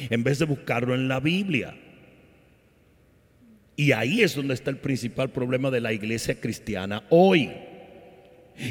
en 0.08 0.22
vez 0.22 0.38
de 0.38 0.44
buscarlo 0.44 0.94
en 0.94 1.08
la 1.08 1.18
Biblia. 1.18 1.74
Y 3.76 3.90
ahí 3.90 4.22
es 4.22 4.36
donde 4.36 4.54
está 4.54 4.70
el 4.70 4.76
principal 4.76 5.30
problema 5.30 5.68
de 5.70 5.80
la 5.80 5.92
iglesia 5.92 6.40
cristiana 6.40 7.02
hoy. 7.10 7.50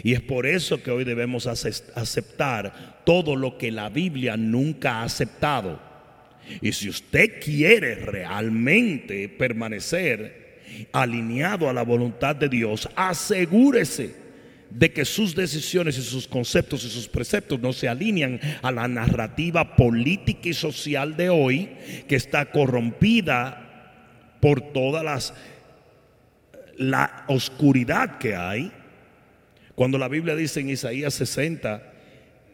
Y 0.02 0.14
es 0.14 0.22
por 0.22 0.46
eso 0.46 0.82
que 0.82 0.92
hoy 0.92 1.04
debemos 1.04 1.46
ace- 1.46 1.92
aceptar 1.94 3.02
todo 3.06 3.36
lo 3.36 3.58
que 3.58 3.70
la 3.70 3.90
Biblia 3.90 4.38
nunca 4.38 5.00
ha 5.02 5.04
aceptado. 5.04 5.82
Y 6.62 6.72
si 6.72 6.90
usted 6.90 7.40
quiere 7.42 7.96
realmente 7.96 9.30
permanecer 9.30 10.44
alineado 10.92 11.70
a 11.70 11.74
la 11.74 11.84
voluntad 11.84 12.36
de 12.36 12.50
Dios, 12.50 12.90
asegúrese 12.96 14.24
de 14.70 14.92
que 14.92 15.06
sus 15.06 15.36
decisiones 15.36 15.98
y 15.98 16.02
sus 16.02 16.28
conceptos 16.28 16.84
y 16.84 16.90
sus 16.90 17.08
preceptos 17.08 17.60
no 17.60 17.74
se 17.74 17.88
alinean 17.88 18.40
a 18.62 18.72
la 18.72 18.88
narrativa 18.88 19.76
política 19.76 20.50
y 20.50 20.54
social 20.54 21.16
de 21.16 21.30
hoy 21.30 21.70
que 22.08 22.16
está 22.16 22.46
corrompida 22.50 23.60
por 24.40 24.74
todas 24.74 25.04
las 25.04 25.34
la 26.76 27.24
oscuridad 27.28 28.18
que 28.18 28.36
hay. 28.36 28.72
Cuando 29.76 29.98
la 29.98 30.08
Biblia 30.08 30.36
dice 30.36 30.60
en 30.60 30.70
Isaías 30.70 31.14
60 31.14 31.92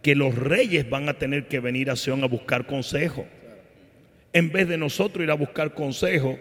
que 0.01 0.15
los 0.15 0.35
reyes 0.35 0.89
van 0.89 1.09
a 1.09 1.13
tener 1.13 1.47
que 1.47 1.59
venir 1.59 1.89
a 1.89 1.95
Sion 1.95 2.23
a 2.23 2.27
buscar 2.27 2.65
consejo, 2.65 3.27
en 4.33 4.51
vez 4.51 4.67
de 4.67 4.77
nosotros 4.77 5.23
ir 5.23 5.31
a 5.31 5.35
buscar 5.35 5.73
consejo 5.73 6.37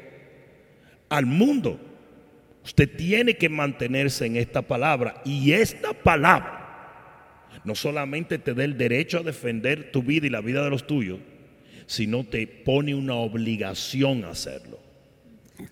al 1.09 1.27
mundo. 1.27 1.81
Usted 2.65 2.89
tiene 2.97 3.37
que 3.37 3.49
mantenerse 3.49 4.27
en 4.27 4.37
esta 4.37 4.63
palabra 4.63 5.23
y 5.25 5.53
esta 5.53 5.93
palabra 5.93 6.59
no 7.65 7.75
solamente 7.75 8.39
te 8.39 8.55
da 8.55 8.65
el 8.65 8.77
derecho 8.77 9.19
a 9.19 9.23
defender 9.23 9.91
tu 9.91 10.03
vida 10.03 10.27
y 10.27 10.31
la 10.31 10.41
vida 10.41 10.63
de 10.63 10.71
los 10.71 10.87
tuyos, 10.87 11.19
sino 11.87 12.25
te 12.25 12.47
pone 12.47 12.95
una 12.95 13.15
obligación 13.15 14.25
a 14.25 14.31
hacerlo. 14.31 14.79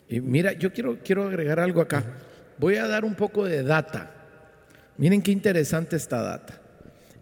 Y 0.09 0.21
mira, 0.21 0.53
yo 0.53 0.73
quiero, 0.73 0.99
quiero 1.05 1.25
agregar 1.25 1.61
algo 1.61 1.81
acá. 1.81 2.19
Voy 2.59 2.77
a 2.77 2.87
dar 2.87 3.05
un 3.05 3.15
poco 3.15 3.45
de 3.45 3.63
data. 3.63 4.13
Miren 4.97 5.23
qué 5.23 5.31
interesante 5.31 5.97
esta 5.97 6.23
data. 6.23 6.61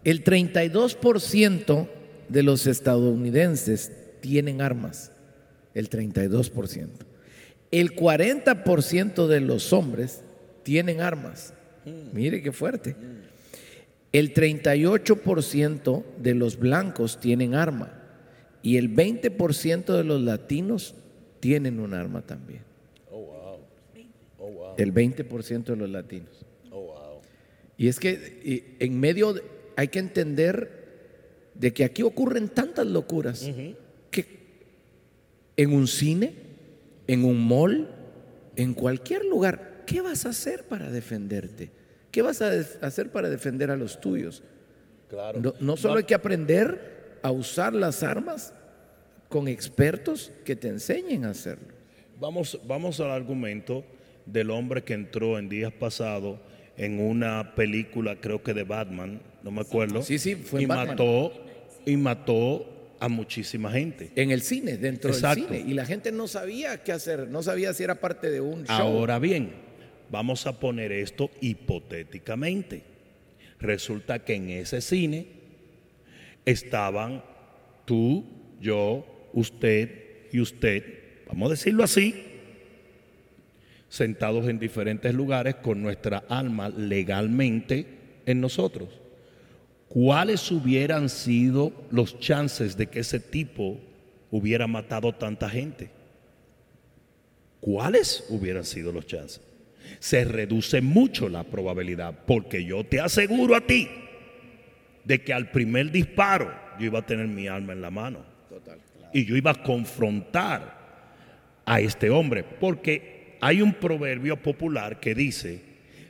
El 0.03 0.23
32% 0.23 1.87
de 2.29 2.43
los 2.43 2.67
estadounidenses 2.67 3.91
tienen 4.25 4.59
armas. 4.59 5.11
El 5.75 5.87
32%. 5.87 6.87
El 7.69 7.95
40% 7.95 9.27
de 9.27 9.39
los 9.39 9.71
hombres 9.71 10.23
tienen 10.63 10.99
armas. 10.99 11.53
Mire 12.11 12.41
qué 12.41 12.51
fuerte. 12.51 12.95
El 14.11 14.33
38% 14.33 16.03
de 16.17 16.33
los 16.33 16.57
blancos 16.57 17.19
tienen 17.19 17.53
arma. 17.53 18.01
Y 18.63 18.77
el 18.77 18.95
20% 18.95 19.95
de 19.95 20.03
los 20.03 20.19
latinos 20.19 20.95
tienen 21.39 21.79
un 21.79 21.93
arma 21.93 22.23
también. 22.23 22.63
El 24.77 24.91
20% 24.91 25.65
de 25.65 25.75
los 25.75 25.89
latinos. 25.91 26.43
Y 27.77 27.89
es 27.89 27.99
que 27.99 28.75
en 28.79 28.99
medio 28.99 29.35
hay 29.75 29.89
que 29.89 29.99
entender 29.99 30.83
de 31.53 31.73
que 31.73 31.83
aquí 31.83 32.01
ocurren 32.01 32.49
tantas 32.49 32.87
locuras 32.87 33.47
en 35.57 35.73
un 35.73 35.87
cine, 35.87 36.33
en 37.07 37.23
un 37.23 37.47
mall, 37.47 37.89
en 38.55 38.73
cualquier 38.73 39.25
lugar, 39.25 39.83
¿qué 39.85 40.01
vas 40.01 40.25
a 40.25 40.29
hacer 40.29 40.63
para 40.63 40.89
defenderte? 40.89 41.71
¿Qué 42.11 42.21
vas 42.21 42.41
a 42.41 42.51
hacer 42.81 43.11
para 43.11 43.29
defender 43.29 43.71
a 43.71 43.75
los 43.75 43.99
tuyos? 43.99 44.43
Claro. 45.09 45.39
No, 45.39 45.53
no 45.59 45.77
solo 45.77 45.97
hay 45.97 46.03
que 46.05 46.15
aprender 46.15 47.19
a 47.21 47.31
usar 47.31 47.73
las 47.73 48.03
armas 48.03 48.53
con 49.29 49.47
expertos 49.47 50.31
que 50.43 50.55
te 50.55 50.67
enseñen 50.67 51.25
a 51.25 51.31
hacerlo. 51.31 51.67
Vamos, 52.19 52.59
vamos 52.65 52.99
al 52.99 53.11
argumento 53.11 53.83
del 54.25 54.49
hombre 54.49 54.83
que 54.83 54.93
entró 54.93 55.37
en 55.37 55.49
días 55.49 55.73
pasados 55.73 56.39
en 56.77 56.99
una 56.99 57.55
película, 57.55 58.15
creo 58.19 58.43
que 58.43 58.53
de 58.53 58.63
Batman, 58.63 59.21
no 59.43 59.51
me 59.51 59.61
acuerdo. 59.61 60.01
Sí, 60.01 60.19
sí, 60.19 60.35
fue 60.35 60.61
y 60.61 60.63
en 60.63 60.69
Batman. 60.69 60.87
mató 60.87 61.31
y 61.85 61.97
mató 61.97 62.74
a 62.99 63.07
muchísima 63.07 63.71
gente. 63.71 64.11
En 64.15 64.31
el 64.31 64.41
cine, 64.41 64.77
dentro 64.77 65.11
Exacto. 65.11 65.47
del 65.47 65.59
cine. 65.59 65.71
Y 65.71 65.73
la 65.73 65.85
gente 65.85 66.11
no 66.11 66.27
sabía 66.27 66.83
qué 66.83 66.91
hacer, 66.91 67.27
no 67.27 67.43
sabía 67.43 67.73
si 67.73 67.83
era 67.83 67.95
parte 67.95 68.29
de 68.29 68.41
un 68.41 68.65
show. 68.65 68.75
Ahora 68.75 69.19
bien, 69.19 69.51
vamos 70.09 70.47
a 70.47 70.59
poner 70.59 70.91
esto 70.91 71.31
hipotéticamente. 71.41 72.83
Resulta 73.59 74.19
que 74.19 74.35
en 74.35 74.49
ese 74.49 74.81
cine 74.81 75.27
estaban 76.45 77.23
tú, 77.85 78.25
yo, 78.59 79.05
usted 79.33 80.27
y 80.31 80.39
usted, 80.39 80.83
vamos 81.27 81.47
a 81.47 81.51
decirlo 81.51 81.83
así, 81.83 82.15
sentados 83.89 84.47
en 84.47 84.59
diferentes 84.59 85.13
lugares 85.13 85.55
con 85.55 85.81
nuestra 85.81 86.23
alma 86.29 86.69
legalmente 86.69 87.85
en 88.25 88.41
nosotros. 88.41 88.89
¿Cuáles 89.87 90.51
hubieran 90.51 91.09
sido 91.09 91.71
los 91.91 92.19
chances 92.19 92.75
de 92.75 92.87
que 92.87 92.99
ese 92.99 93.19
tipo 93.19 93.79
hubiera 94.31 94.67
matado 94.67 95.13
tanta 95.13 95.49
gente? 95.49 95.89
¿Cuáles 97.59 98.25
hubieran 98.29 98.63
sido 98.63 98.91
los 98.91 99.05
chances? 99.05 99.41
Se 99.99 100.25
reduce 100.25 100.81
mucho 100.81 101.29
la 101.29 101.43
probabilidad, 101.43 102.13
porque 102.25 102.65
yo 102.65 102.83
te 102.83 102.99
aseguro 102.99 103.55
a 103.55 103.61
ti 103.61 103.87
de 105.03 105.23
que 105.23 105.33
al 105.33 105.51
primer 105.51 105.91
disparo 105.91 106.51
yo 106.79 106.87
iba 106.87 106.99
a 106.99 107.05
tener 107.05 107.27
mi 107.27 107.47
alma 107.47 107.73
en 107.73 107.81
la 107.81 107.91
mano. 107.91 108.25
Y 109.13 109.25
yo 109.25 109.37
iba 109.37 109.51
a 109.51 109.63
confrontar 109.63 110.75
a 111.65 111.79
este 111.79 112.09
hombre, 112.09 112.43
porque 112.43 113.37
hay 113.39 113.61
un 113.61 113.73
proverbio 113.73 114.37
popular 114.41 114.99
que 114.99 115.15
dice, 115.15 115.61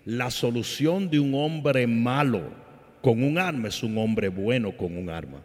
la 0.06 0.32
solución 0.32 1.10
de 1.10 1.20
un 1.20 1.36
hombre 1.36 1.86
malo 1.88 2.65
con 3.06 3.22
un 3.22 3.38
arma 3.38 3.68
es 3.68 3.84
un 3.84 4.00
hombre 4.00 4.30
bueno 4.30 4.76
con 4.76 4.98
un 4.98 5.12
arma. 5.12 5.44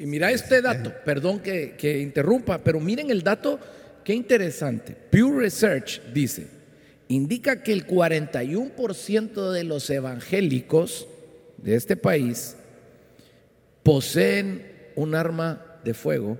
Y 0.00 0.04
mira 0.04 0.32
este 0.32 0.60
dato, 0.60 0.92
perdón 1.04 1.38
que, 1.38 1.76
que 1.78 2.00
interrumpa, 2.00 2.58
pero 2.58 2.80
miren 2.80 3.08
el 3.08 3.22
dato, 3.22 3.60
qué 4.02 4.12
interesante. 4.14 4.96
Pew 5.10 5.38
Research 5.38 6.02
dice, 6.12 6.48
indica 7.06 7.62
que 7.62 7.72
el 7.72 7.86
41% 7.86 9.52
de 9.52 9.62
los 9.62 9.88
evangélicos 9.90 11.06
de 11.58 11.76
este 11.76 11.96
país 11.96 12.56
poseen 13.84 14.66
un 14.96 15.14
arma 15.14 15.78
de 15.84 15.94
fuego 15.94 16.36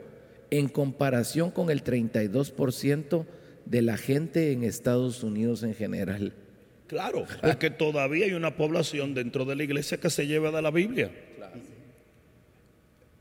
en 0.51 0.67
comparación 0.67 1.53
con 1.53 1.71
el 1.71 1.85
32% 1.85 3.27
de 3.65 3.83
la 3.83 3.97
gente 3.97 4.51
en 4.51 4.65
Estados 4.65 5.23
Unidos 5.23 5.63
en 5.63 5.77
general. 5.77 6.33
Claro, 6.87 7.27
porque 7.43 7.71
todavía 7.71 8.27
hay 8.27 8.33
una 8.33 8.57
población 8.57 9.15
dentro 9.15 9.45
de 9.45 9.57
la 9.57 9.65
iglesia 9.65 9.99
que 9.99 10.11
se 10.11 10.27
lleva 10.27 10.51
de 10.51 10.63
la 10.63 10.71
Biblia. 10.71 11.11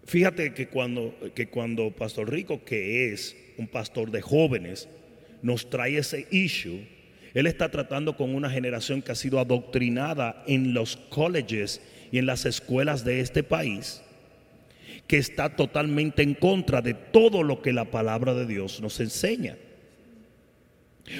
Fíjate 0.05 0.53
que 0.53 0.67
cuando, 0.67 1.15
que 1.33 1.47
cuando 1.47 1.89
Pastor 1.89 2.31
Rico, 2.31 2.63
que 2.63 3.11
es 3.11 3.35
un 3.57 3.67
pastor 3.67 4.11
de 4.11 4.21
jóvenes, 4.21 4.87
nos 5.41 5.69
trae 5.69 5.97
ese 5.97 6.27
issue, 6.29 6.87
él 7.33 7.47
está 7.47 7.69
tratando 7.69 8.15
con 8.15 8.33
una 8.35 8.49
generación 8.49 9.01
que 9.01 9.11
ha 9.11 9.15
sido 9.15 9.39
adoctrinada 9.39 10.43
en 10.47 10.73
los 10.73 10.95
colleges 10.95 11.81
y 12.11 12.19
en 12.19 12.27
las 12.27 12.45
escuelas 12.45 13.03
de 13.03 13.19
este 13.19 13.41
país, 13.43 14.01
que 15.07 15.17
está 15.17 15.55
totalmente 15.55 16.21
en 16.21 16.35
contra 16.35 16.81
de 16.81 16.93
todo 16.93 17.41
lo 17.41 17.61
que 17.61 17.73
la 17.73 17.85
palabra 17.85 18.33
de 18.35 18.45
Dios 18.45 18.79
nos 18.79 18.99
enseña. 18.99 19.57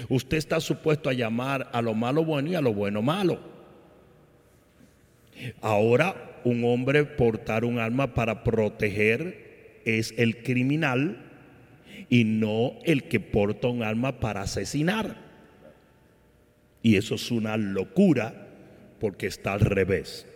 Usted 0.10 0.38
está 0.38 0.60
supuesto 0.60 1.10
a 1.10 1.14
llamar 1.14 1.70
a 1.72 1.82
lo 1.82 1.94
malo 1.94 2.24
bueno 2.26 2.50
y 2.50 2.56
a 2.56 2.62
lo 2.62 2.74
bueno 2.74 3.02
malo. 3.02 3.40
Ahora, 5.62 6.40
un 6.44 6.64
hombre 6.64 7.04
portar 7.06 7.66
un 7.66 7.80
arma 7.80 8.14
para 8.14 8.44
proteger 8.44 9.82
es 9.86 10.14
el 10.18 10.44
criminal 10.44 11.22
y 12.10 12.24
no 12.24 12.74
el 12.84 13.04
que 13.04 13.20
porta 13.20 13.68
un 13.68 13.84
arma 13.84 14.20
para 14.20 14.42
asesinar. 14.42 15.18
Y 16.82 16.98
eso 16.98 17.16
es 17.16 17.32
una 17.32 17.58
locura 17.58 18.48
porque 19.00 19.28
está 19.28 19.54
al 19.54 19.60
revés. 19.60 20.28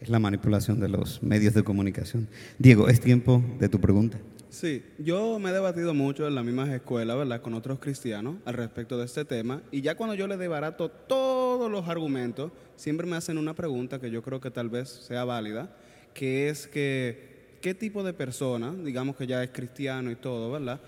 Es 0.00 0.08
la 0.08 0.18
manipulación 0.18 0.78
de 0.78 0.88
los 0.88 1.22
medios 1.22 1.54
de 1.54 1.64
comunicación. 1.64 2.28
Diego, 2.58 2.88
es 2.88 3.00
tiempo 3.00 3.42
de 3.58 3.68
tu 3.68 3.80
pregunta. 3.80 4.18
Sí, 4.48 4.84
yo 4.98 5.38
me 5.38 5.50
he 5.50 5.52
debatido 5.52 5.92
mucho 5.92 6.26
en 6.26 6.34
las 6.34 6.44
mismas 6.44 6.68
escuelas, 6.68 7.16
¿verdad?, 7.16 7.42
con 7.42 7.54
otros 7.54 7.78
cristianos 7.78 8.36
al 8.44 8.54
respecto 8.54 8.96
de 8.96 9.04
este 9.04 9.24
tema. 9.24 9.62
Y 9.70 9.80
ya 9.80 9.96
cuando 9.96 10.14
yo 10.14 10.26
les 10.26 10.38
debarato 10.38 10.88
todos 10.88 11.70
los 11.70 11.88
argumentos, 11.88 12.52
siempre 12.76 13.06
me 13.06 13.16
hacen 13.16 13.38
una 13.38 13.54
pregunta 13.54 14.00
que 14.00 14.10
yo 14.10 14.22
creo 14.22 14.40
que 14.40 14.50
tal 14.50 14.68
vez 14.68 14.88
sea 14.88 15.24
válida, 15.24 15.74
que 16.14 16.48
es 16.48 16.66
que, 16.68 17.58
¿qué 17.60 17.74
tipo 17.74 18.04
de 18.04 18.12
persona, 18.12 18.72
digamos 18.72 19.16
que 19.16 19.26
ya 19.26 19.42
es 19.42 19.50
cristiano 19.50 20.10
y 20.10 20.16
todo, 20.16 20.52
¿verdad? 20.52 20.80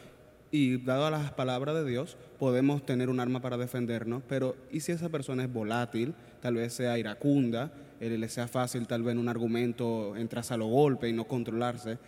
Y 0.50 0.78
dado 0.78 1.06
a 1.06 1.10
las 1.10 1.32
palabras 1.32 1.74
de 1.74 1.84
Dios, 1.84 2.16
podemos 2.38 2.86
tener 2.86 3.10
un 3.10 3.20
arma 3.20 3.42
para 3.42 3.58
defendernos, 3.58 4.22
pero 4.28 4.56
¿y 4.70 4.80
si 4.80 4.92
esa 4.92 5.08
persona 5.08 5.44
es 5.44 5.52
volátil, 5.52 6.14
tal 6.40 6.54
vez 6.54 6.72
sea 6.72 6.96
iracunda, 6.96 7.72
eh, 8.00 8.16
le 8.16 8.28
sea 8.28 8.46
fácil 8.48 8.86
tal 8.86 9.02
vez 9.02 9.16
un 9.16 9.28
argumento 9.28 10.16
entrarse 10.16 10.54
a 10.54 10.56
los 10.56 10.68
golpes 10.68 11.10
y 11.10 11.12
no 11.12 11.24
controlarse? 11.26 11.98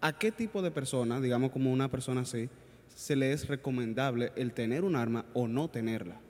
¿A 0.00 0.18
qué 0.18 0.30
tipo 0.30 0.62
de 0.62 0.70
persona, 0.70 1.20
digamos 1.20 1.50
como 1.50 1.72
una 1.72 1.90
persona 1.90 2.20
así, 2.20 2.48
se 2.94 3.16
le 3.16 3.32
es 3.32 3.48
recomendable 3.48 4.32
el 4.36 4.52
tener 4.52 4.84
un 4.84 4.96
arma 4.96 5.26
o 5.34 5.48
no 5.48 5.68
tenerla? 5.68 6.20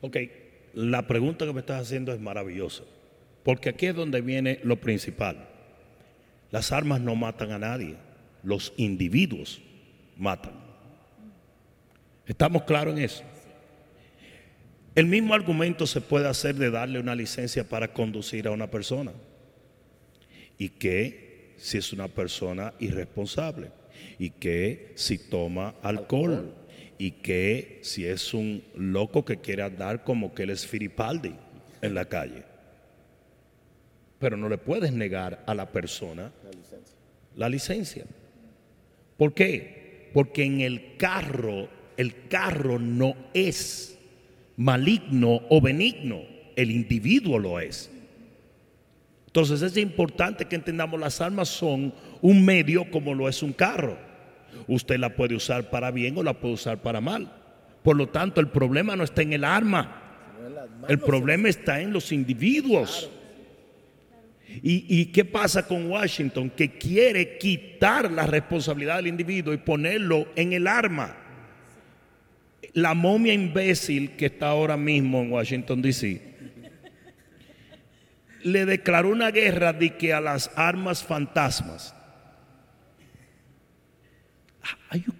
Ok, 0.00 0.16
la 0.74 1.06
pregunta 1.06 1.46
que 1.46 1.52
me 1.52 1.60
estás 1.60 1.82
haciendo 1.82 2.12
es 2.12 2.20
maravillosa, 2.20 2.84
porque 3.44 3.68
aquí 3.68 3.86
es 3.86 3.94
donde 3.94 4.20
viene 4.20 4.60
lo 4.64 4.80
principal. 4.80 5.48
Las 6.50 6.72
armas 6.72 7.00
no 7.00 7.14
matan 7.14 7.52
a 7.52 7.58
nadie, 7.58 7.96
los 8.42 8.72
individuos 8.76 9.60
matan. 10.16 10.52
¿Estamos 12.26 12.64
claros 12.64 12.96
en 12.96 13.04
eso? 13.04 13.22
El 14.94 15.06
mismo 15.06 15.34
argumento 15.34 15.86
se 15.86 16.00
puede 16.00 16.26
hacer 16.26 16.56
de 16.56 16.70
darle 16.70 16.98
una 16.98 17.14
licencia 17.14 17.68
para 17.68 17.92
conducir 17.92 18.48
a 18.48 18.50
una 18.50 18.68
persona. 18.68 19.12
¿Y 20.58 20.70
qué 20.70 21.27
si 21.58 21.78
es 21.78 21.92
una 21.92 22.08
persona 22.08 22.72
irresponsable? 22.78 23.70
¿Y 24.18 24.30
qué 24.30 24.92
si 24.94 25.18
toma 25.18 25.74
alcohol? 25.82 26.54
¿Y 26.98 27.12
qué 27.12 27.80
si 27.82 28.06
es 28.06 28.34
un 28.34 28.62
loco 28.74 29.24
que 29.24 29.38
quiere 29.38 29.62
andar 29.62 30.04
como 30.04 30.34
que 30.34 30.44
él 30.44 30.50
es 30.50 30.66
Firipaldi 30.66 31.34
en 31.82 31.94
la 31.94 32.06
calle? 32.06 32.44
Pero 34.18 34.36
no 34.36 34.48
le 34.48 34.58
puedes 34.58 34.92
negar 34.92 35.44
a 35.46 35.54
la 35.54 35.70
persona 35.70 36.32
la 37.36 37.48
licencia. 37.48 38.04
¿Por 39.16 39.32
qué? 39.34 40.10
Porque 40.12 40.44
en 40.44 40.60
el 40.60 40.96
carro, 40.96 41.68
el 41.96 42.26
carro 42.28 42.78
no 42.78 43.14
es 43.34 43.96
maligno 44.56 45.42
o 45.48 45.60
benigno, 45.60 46.22
el 46.56 46.72
individuo 46.72 47.38
lo 47.38 47.60
es. 47.60 47.90
Entonces 49.38 49.62
es 49.62 49.76
importante 49.76 50.46
que 50.46 50.56
entendamos 50.56 50.98
las 50.98 51.20
armas 51.20 51.48
son 51.48 51.94
un 52.20 52.44
medio 52.44 52.90
como 52.90 53.14
lo 53.14 53.28
es 53.28 53.40
un 53.40 53.52
carro. 53.52 53.96
Usted 54.66 54.98
la 54.98 55.14
puede 55.14 55.36
usar 55.36 55.70
para 55.70 55.92
bien 55.92 56.18
o 56.18 56.24
la 56.24 56.34
puede 56.34 56.54
usar 56.54 56.78
para 56.78 57.00
mal. 57.00 57.30
Por 57.84 57.96
lo 57.96 58.08
tanto, 58.08 58.40
el 58.40 58.48
problema 58.48 58.96
no 58.96 59.04
está 59.04 59.22
en 59.22 59.34
el 59.34 59.44
arma. 59.44 60.02
El 60.88 60.98
problema 60.98 61.48
está 61.48 61.80
en 61.80 61.92
los 61.92 62.10
individuos. 62.10 63.08
¿Y, 64.60 64.86
¿Y, 64.88 65.06
qué 65.06 65.24
pasa 65.24 65.68
con 65.68 65.88
Washington? 65.88 66.50
Que 66.50 66.72
quiere 66.72 67.38
quitar 67.38 68.10
la 68.10 68.26
responsabilidad 68.26 68.96
del 68.96 69.06
individuo 69.06 69.54
y 69.54 69.58
ponerlo 69.58 70.26
en 70.34 70.52
el 70.52 70.66
arma. 70.66 71.14
La 72.72 72.92
momia 72.92 73.32
imbécil 73.32 74.16
que 74.16 74.26
está 74.26 74.48
ahora 74.48 74.76
mismo 74.76 75.22
en 75.22 75.30
Washington, 75.30 75.80
D.C., 75.80 76.37
le 78.42 78.64
declaró 78.64 79.10
una 79.10 79.30
guerra 79.30 79.72
de 79.72 79.96
que 79.96 80.12
a 80.12 80.20
las 80.20 80.50
armas 80.54 81.02
fantasmas. 81.02 81.94
Are 84.90 85.00
you? 85.00 85.12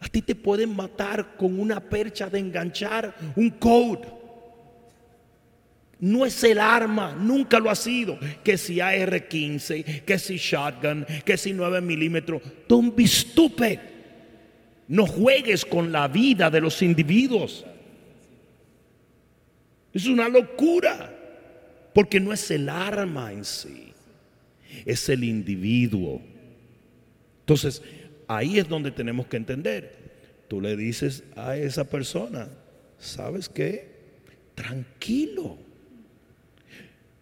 A 0.00 0.08
ti 0.08 0.22
te 0.22 0.34
pueden 0.34 0.74
matar 0.74 1.36
con 1.36 1.60
una 1.60 1.80
percha 1.80 2.28
de 2.28 2.38
enganchar 2.38 3.14
un 3.36 3.50
code. 3.50 4.08
No 6.00 6.26
es 6.26 6.42
el 6.42 6.58
arma, 6.58 7.14
nunca 7.14 7.60
lo 7.60 7.70
ha 7.70 7.76
sido. 7.76 8.18
Que 8.42 8.58
si 8.58 8.80
AR-15, 8.80 10.04
que 10.04 10.18
si 10.18 10.36
shotgun, 10.36 11.06
que 11.24 11.36
si 11.36 11.52
9 11.52 11.80
milímetros. 11.80 12.42
Don't 12.68 12.96
be 12.96 13.06
stupid. 13.06 13.78
No 14.88 15.06
juegues 15.06 15.64
con 15.64 15.92
la 15.92 16.08
vida 16.08 16.50
de 16.50 16.60
los 16.60 16.82
individuos. 16.82 17.64
Es 19.92 20.06
una 20.06 20.28
locura. 20.28 21.21
Porque 21.94 22.20
no 22.20 22.32
es 22.32 22.50
el 22.50 22.68
arma 22.68 23.32
en 23.32 23.44
sí, 23.44 23.92
es 24.86 25.08
el 25.08 25.24
individuo. 25.24 26.22
Entonces, 27.40 27.82
ahí 28.28 28.58
es 28.58 28.68
donde 28.68 28.90
tenemos 28.90 29.26
que 29.26 29.36
entender. 29.36 30.02
Tú 30.48 30.60
le 30.60 30.76
dices 30.76 31.24
a 31.36 31.56
esa 31.56 31.84
persona, 31.84 32.48
¿sabes 32.98 33.48
qué? 33.48 33.90
Tranquilo. 34.54 35.58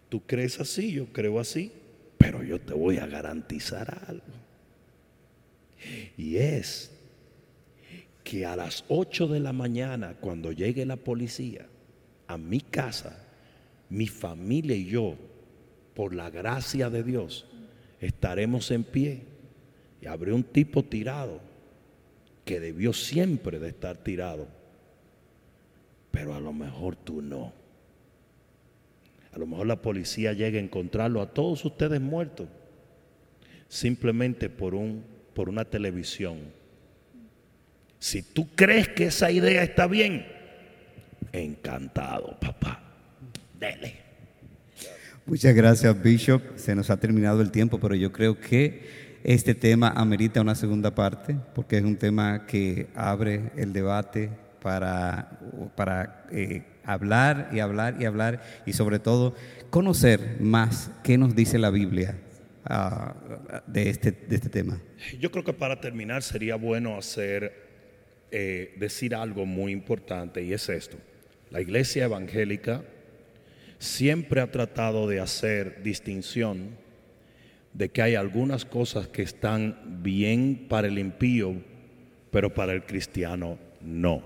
Tú 0.08 0.20
crees 0.26 0.60
así, 0.60 0.92
yo 0.92 1.06
creo 1.06 1.38
así, 1.38 1.72
pero 2.18 2.42
yo 2.42 2.60
te 2.60 2.74
voy 2.74 2.98
a 2.98 3.06
garantizar 3.06 4.02
algo. 4.06 4.24
Y 6.16 6.36
es 6.36 6.90
que 8.24 8.44
a 8.44 8.56
las 8.56 8.84
8 8.88 9.28
de 9.28 9.40
la 9.40 9.52
mañana, 9.52 10.14
cuando 10.20 10.52
llegue 10.52 10.84
la 10.84 10.96
policía 10.96 11.66
a 12.26 12.36
mi 12.36 12.60
casa, 12.60 13.29
mi 13.90 14.06
familia 14.06 14.76
y 14.76 14.86
yo, 14.86 15.16
por 15.94 16.14
la 16.14 16.30
gracia 16.30 16.88
de 16.88 17.02
Dios, 17.02 17.46
estaremos 18.00 18.70
en 18.70 18.84
pie. 18.84 19.22
Y 20.00 20.06
habrá 20.06 20.34
un 20.34 20.44
tipo 20.44 20.82
tirado 20.82 21.40
que 22.44 22.58
debió 22.58 22.92
siempre 22.92 23.58
de 23.58 23.68
estar 23.68 23.98
tirado, 23.98 24.48
pero 26.10 26.34
a 26.34 26.40
lo 26.40 26.52
mejor 26.52 26.96
tú 26.96 27.20
no. 27.20 27.52
A 29.32 29.38
lo 29.38 29.46
mejor 29.46 29.66
la 29.66 29.82
policía 29.82 30.32
llega 30.32 30.58
a 30.58 30.62
encontrarlo 30.62 31.20
a 31.20 31.30
todos 31.30 31.64
ustedes 31.64 32.00
muertos, 32.00 32.48
simplemente 33.68 34.48
por, 34.48 34.74
un, 34.74 35.04
por 35.34 35.48
una 35.48 35.64
televisión. 35.64 36.38
Si 37.98 38.22
tú 38.22 38.48
crees 38.54 38.88
que 38.88 39.06
esa 39.06 39.30
idea 39.30 39.62
está 39.62 39.86
bien, 39.86 40.26
encantado, 41.32 42.38
papá. 42.40 42.79
Dele. 43.60 43.92
Muchas 45.26 45.54
gracias, 45.54 46.02
Bishop. 46.02 46.42
Se 46.56 46.74
nos 46.74 46.88
ha 46.88 46.96
terminado 46.96 47.42
el 47.42 47.50
tiempo, 47.50 47.78
pero 47.78 47.94
yo 47.94 48.10
creo 48.10 48.40
que 48.40 49.18
este 49.22 49.54
tema 49.54 49.92
amerita 49.94 50.40
una 50.40 50.54
segunda 50.54 50.94
parte, 50.94 51.36
porque 51.54 51.76
es 51.76 51.84
un 51.84 51.96
tema 51.96 52.46
que 52.46 52.88
abre 52.94 53.52
el 53.56 53.74
debate 53.74 54.30
para, 54.62 55.38
para 55.76 56.26
eh, 56.32 56.62
hablar 56.84 57.50
y 57.52 57.60
hablar 57.60 57.96
y 58.00 58.06
hablar 58.06 58.42
y 58.64 58.72
sobre 58.72 58.98
todo 58.98 59.34
conocer 59.68 60.38
más 60.40 60.90
qué 61.04 61.18
nos 61.18 61.36
dice 61.36 61.58
la 61.58 61.68
Biblia 61.68 62.16
ah, 62.64 63.14
de, 63.66 63.90
este, 63.90 64.12
de 64.12 64.36
este 64.36 64.48
tema. 64.48 64.80
Yo 65.18 65.30
creo 65.30 65.44
que 65.44 65.52
para 65.52 65.82
terminar 65.82 66.22
sería 66.22 66.56
bueno 66.56 66.96
hacer, 66.96 67.52
eh, 68.30 68.74
decir 68.78 69.14
algo 69.14 69.44
muy 69.44 69.70
importante 69.70 70.42
y 70.42 70.54
es 70.54 70.66
esto. 70.70 70.96
La 71.50 71.60
iglesia 71.60 72.04
evangélica 72.06 72.82
siempre 73.80 74.42
ha 74.42 74.50
tratado 74.50 75.08
de 75.08 75.20
hacer 75.20 75.82
distinción 75.82 76.76
de 77.72 77.88
que 77.88 78.02
hay 78.02 78.14
algunas 78.14 78.66
cosas 78.66 79.08
que 79.08 79.22
están 79.22 80.02
bien 80.02 80.66
para 80.68 80.86
el 80.86 80.98
impío, 80.98 81.54
pero 82.30 82.52
para 82.52 82.74
el 82.74 82.84
cristiano 82.84 83.58
no. 83.80 84.22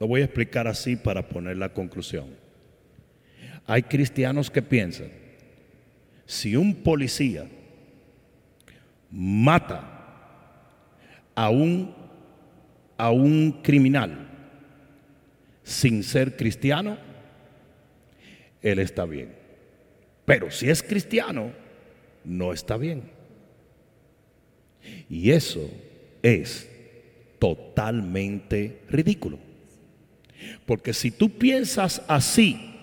Lo 0.00 0.08
voy 0.08 0.22
a 0.22 0.24
explicar 0.24 0.66
así 0.66 0.96
para 0.96 1.28
poner 1.28 1.56
la 1.56 1.72
conclusión. 1.72 2.26
Hay 3.66 3.84
cristianos 3.84 4.50
que 4.50 4.62
piensan, 4.62 5.10
si 6.24 6.56
un 6.56 6.74
policía 6.74 7.46
mata 9.12 9.92
a 11.36 11.50
un, 11.50 11.94
a 12.98 13.10
un 13.12 13.60
criminal 13.62 14.28
sin 15.62 16.02
ser 16.02 16.36
cristiano, 16.36 17.05
él 18.70 18.78
está 18.78 19.04
bien. 19.04 19.34
Pero 20.24 20.50
si 20.50 20.68
es 20.68 20.82
cristiano, 20.82 21.52
no 22.24 22.52
está 22.52 22.76
bien. 22.76 23.10
Y 25.08 25.30
eso 25.30 25.70
es 26.22 26.68
totalmente 27.38 28.82
ridículo. 28.88 29.38
Porque 30.64 30.92
si 30.92 31.10
tú 31.10 31.30
piensas 31.30 32.02
así, 32.08 32.74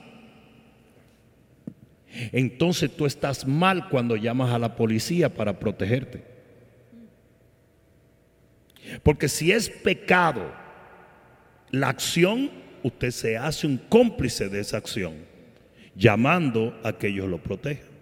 entonces 2.31 2.95
tú 2.95 3.05
estás 3.05 3.47
mal 3.47 3.89
cuando 3.89 4.15
llamas 4.15 4.51
a 4.51 4.59
la 4.59 4.75
policía 4.75 5.33
para 5.33 5.59
protegerte. 5.59 6.23
Porque 9.01 9.27
si 9.27 9.51
es 9.51 9.69
pecado 9.69 10.53
la 11.71 11.89
acción, 11.89 12.51
usted 12.83 13.11
se 13.11 13.37
hace 13.37 13.65
un 13.65 13.77
cómplice 13.77 14.49
de 14.49 14.59
esa 14.59 14.77
acción, 14.77 15.13
llamando 15.95 16.79
a 16.83 16.93
que 16.93 17.07
ellos 17.07 17.29
lo 17.29 17.37
protejan. 17.37 17.93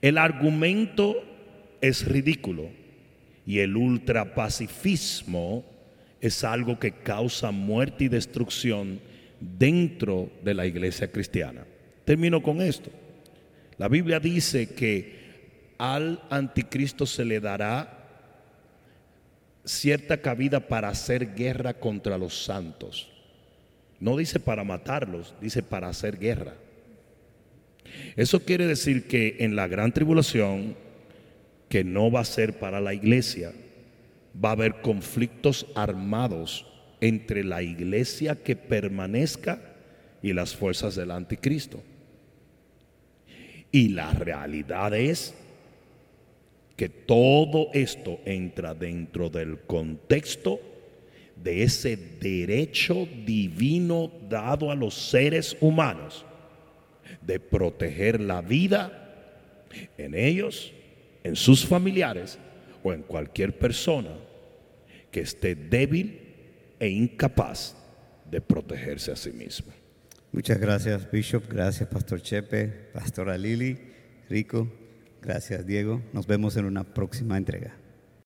El 0.00 0.18
argumento 0.18 1.16
es 1.80 2.06
ridículo 2.06 2.68
y 3.46 3.60
el 3.60 3.76
ultrapacifismo 3.76 5.64
es 6.20 6.44
algo 6.44 6.78
que 6.78 6.92
causa 6.92 7.50
muerte 7.50 8.04
y 8.04 8.08
destrucción 8.08 9.00
dentro 9.40 10.30
de 10.44 10.54
la 10.54 10.66
iglesia 10.66 11.10
cristiana. 11.10 11.64
Termino 12.04 12.42
con 12.42 12.60
esto. 12.60 12.90
La 13.78 13.88
Biblia 13.88 14.20
dice 14.20 14.74
que 14.74 15.20
al 15.78 16.22
anticristo 16.28 17.06
se 17.06 17.24
le 17.24 17.40
dará 17.40 18.00
cierta 19.64 20.20
cabida 20.20 20.60
para 20.60 20.88
hacer 20.88 21.34
guerra 21.34 21.74
contra 21.74 22.18
los 22.18 22.44
santos. 22.44 23.10
No 24.00 24.16
dice 24.16 24.40
para 24.40 24.64
matarlos, 24.64 25.34
dice 25.40 25.62
para 25.62 25.88
hacer 25.88 26.18
guerra. 26.18 26.54
Eso 28.16 28.40
quiere 28.40 28.66
decir 28.66 29.06
que 29.06 29.36
en 29.40 29.54
la 29.56 29.68
gran 29.68 29.92
tribulación, 29.92 30.74
que 31.68 31.84
no 31.84 32.10
va 32.10 32.20
a 32.20 32.24
ser 32.24 32.58
para 32.58 32.80
la 32.80 32.94
iglesia, 32.94 33.52
va 34.42 34.50
a 34.50 34.52
haber 34.52 34.80
conflictos 34.80 35.66
armados 35.74 36.66
entre 37.00 37.44
la 37.44 37.62
iglesia 37.62 38.36
que 38.36 38.56
permanezca 38.56 39.60
y 40.22 40.32
las 40.32 40.56
fuerzas 40.56 40.94
del 40.94 41.10
anticristo. 41.10 41.82
Y 43.72 43.88
la 43.90 44.12
realidad 44.12 44.94
es 44.94 45.34
que 46.76 46.88
todo 46.88 47.68
esto 47.74 48.20
entra 48.24 48.74
dentro 48.74 49.28
del 49.28 49.60
contexto 49.60 50.60
de 51.42 51.62
ese 51.62 51.96
derecho 51.96 53.08
divino 53.24 54.10
dado 54.28 54.70
a 54.70 54.74
los 54.74 54.94
seres 54.94 55.56
humanos 55.60 56.24
de 57.22 57.40
proteger 57.40 58.20
la 58.20 58.42
vida 58.42 58.96
en 59.96 60.14
ellos, 60.14 60.72
en 61.24 61.36
sus 61.36 61.64
familiares 61.64 62.38
o 62.82 62.92
en 62.92 63.02
cualquier 63.02 63.58
persona 63.58 64.10
que 65.10 65.20
esté 65.20 65.54
débil 65.54 66.18
e 66.78 66.88
incapaz 66.88 67.76
de 68.30 68.40
protegerse 68.40 69.12
a 69.12 69.16
sí 69.16 69.32
mismo. 69.32 69.72
Muchas 70.32 70.58
gracias, 70.58 71.10
Bishop. 71.10 71.44
Gracias, 71.48 71.88
Pastor 71.88 72.22
Chepe, 72.22 72.68
Pastora 72.92 73.36
Lili, 73.36 73.78
Rico. 74.28 74.70
Gracias, 75.20 75.66
Diego. 75.66 76.02
Nos 76.12 76.26
vemos 76.26 76.56
en 76.56 76.64
una 76.64 76.84
próxima 76.84 77.36
entrega. 77.36 77.79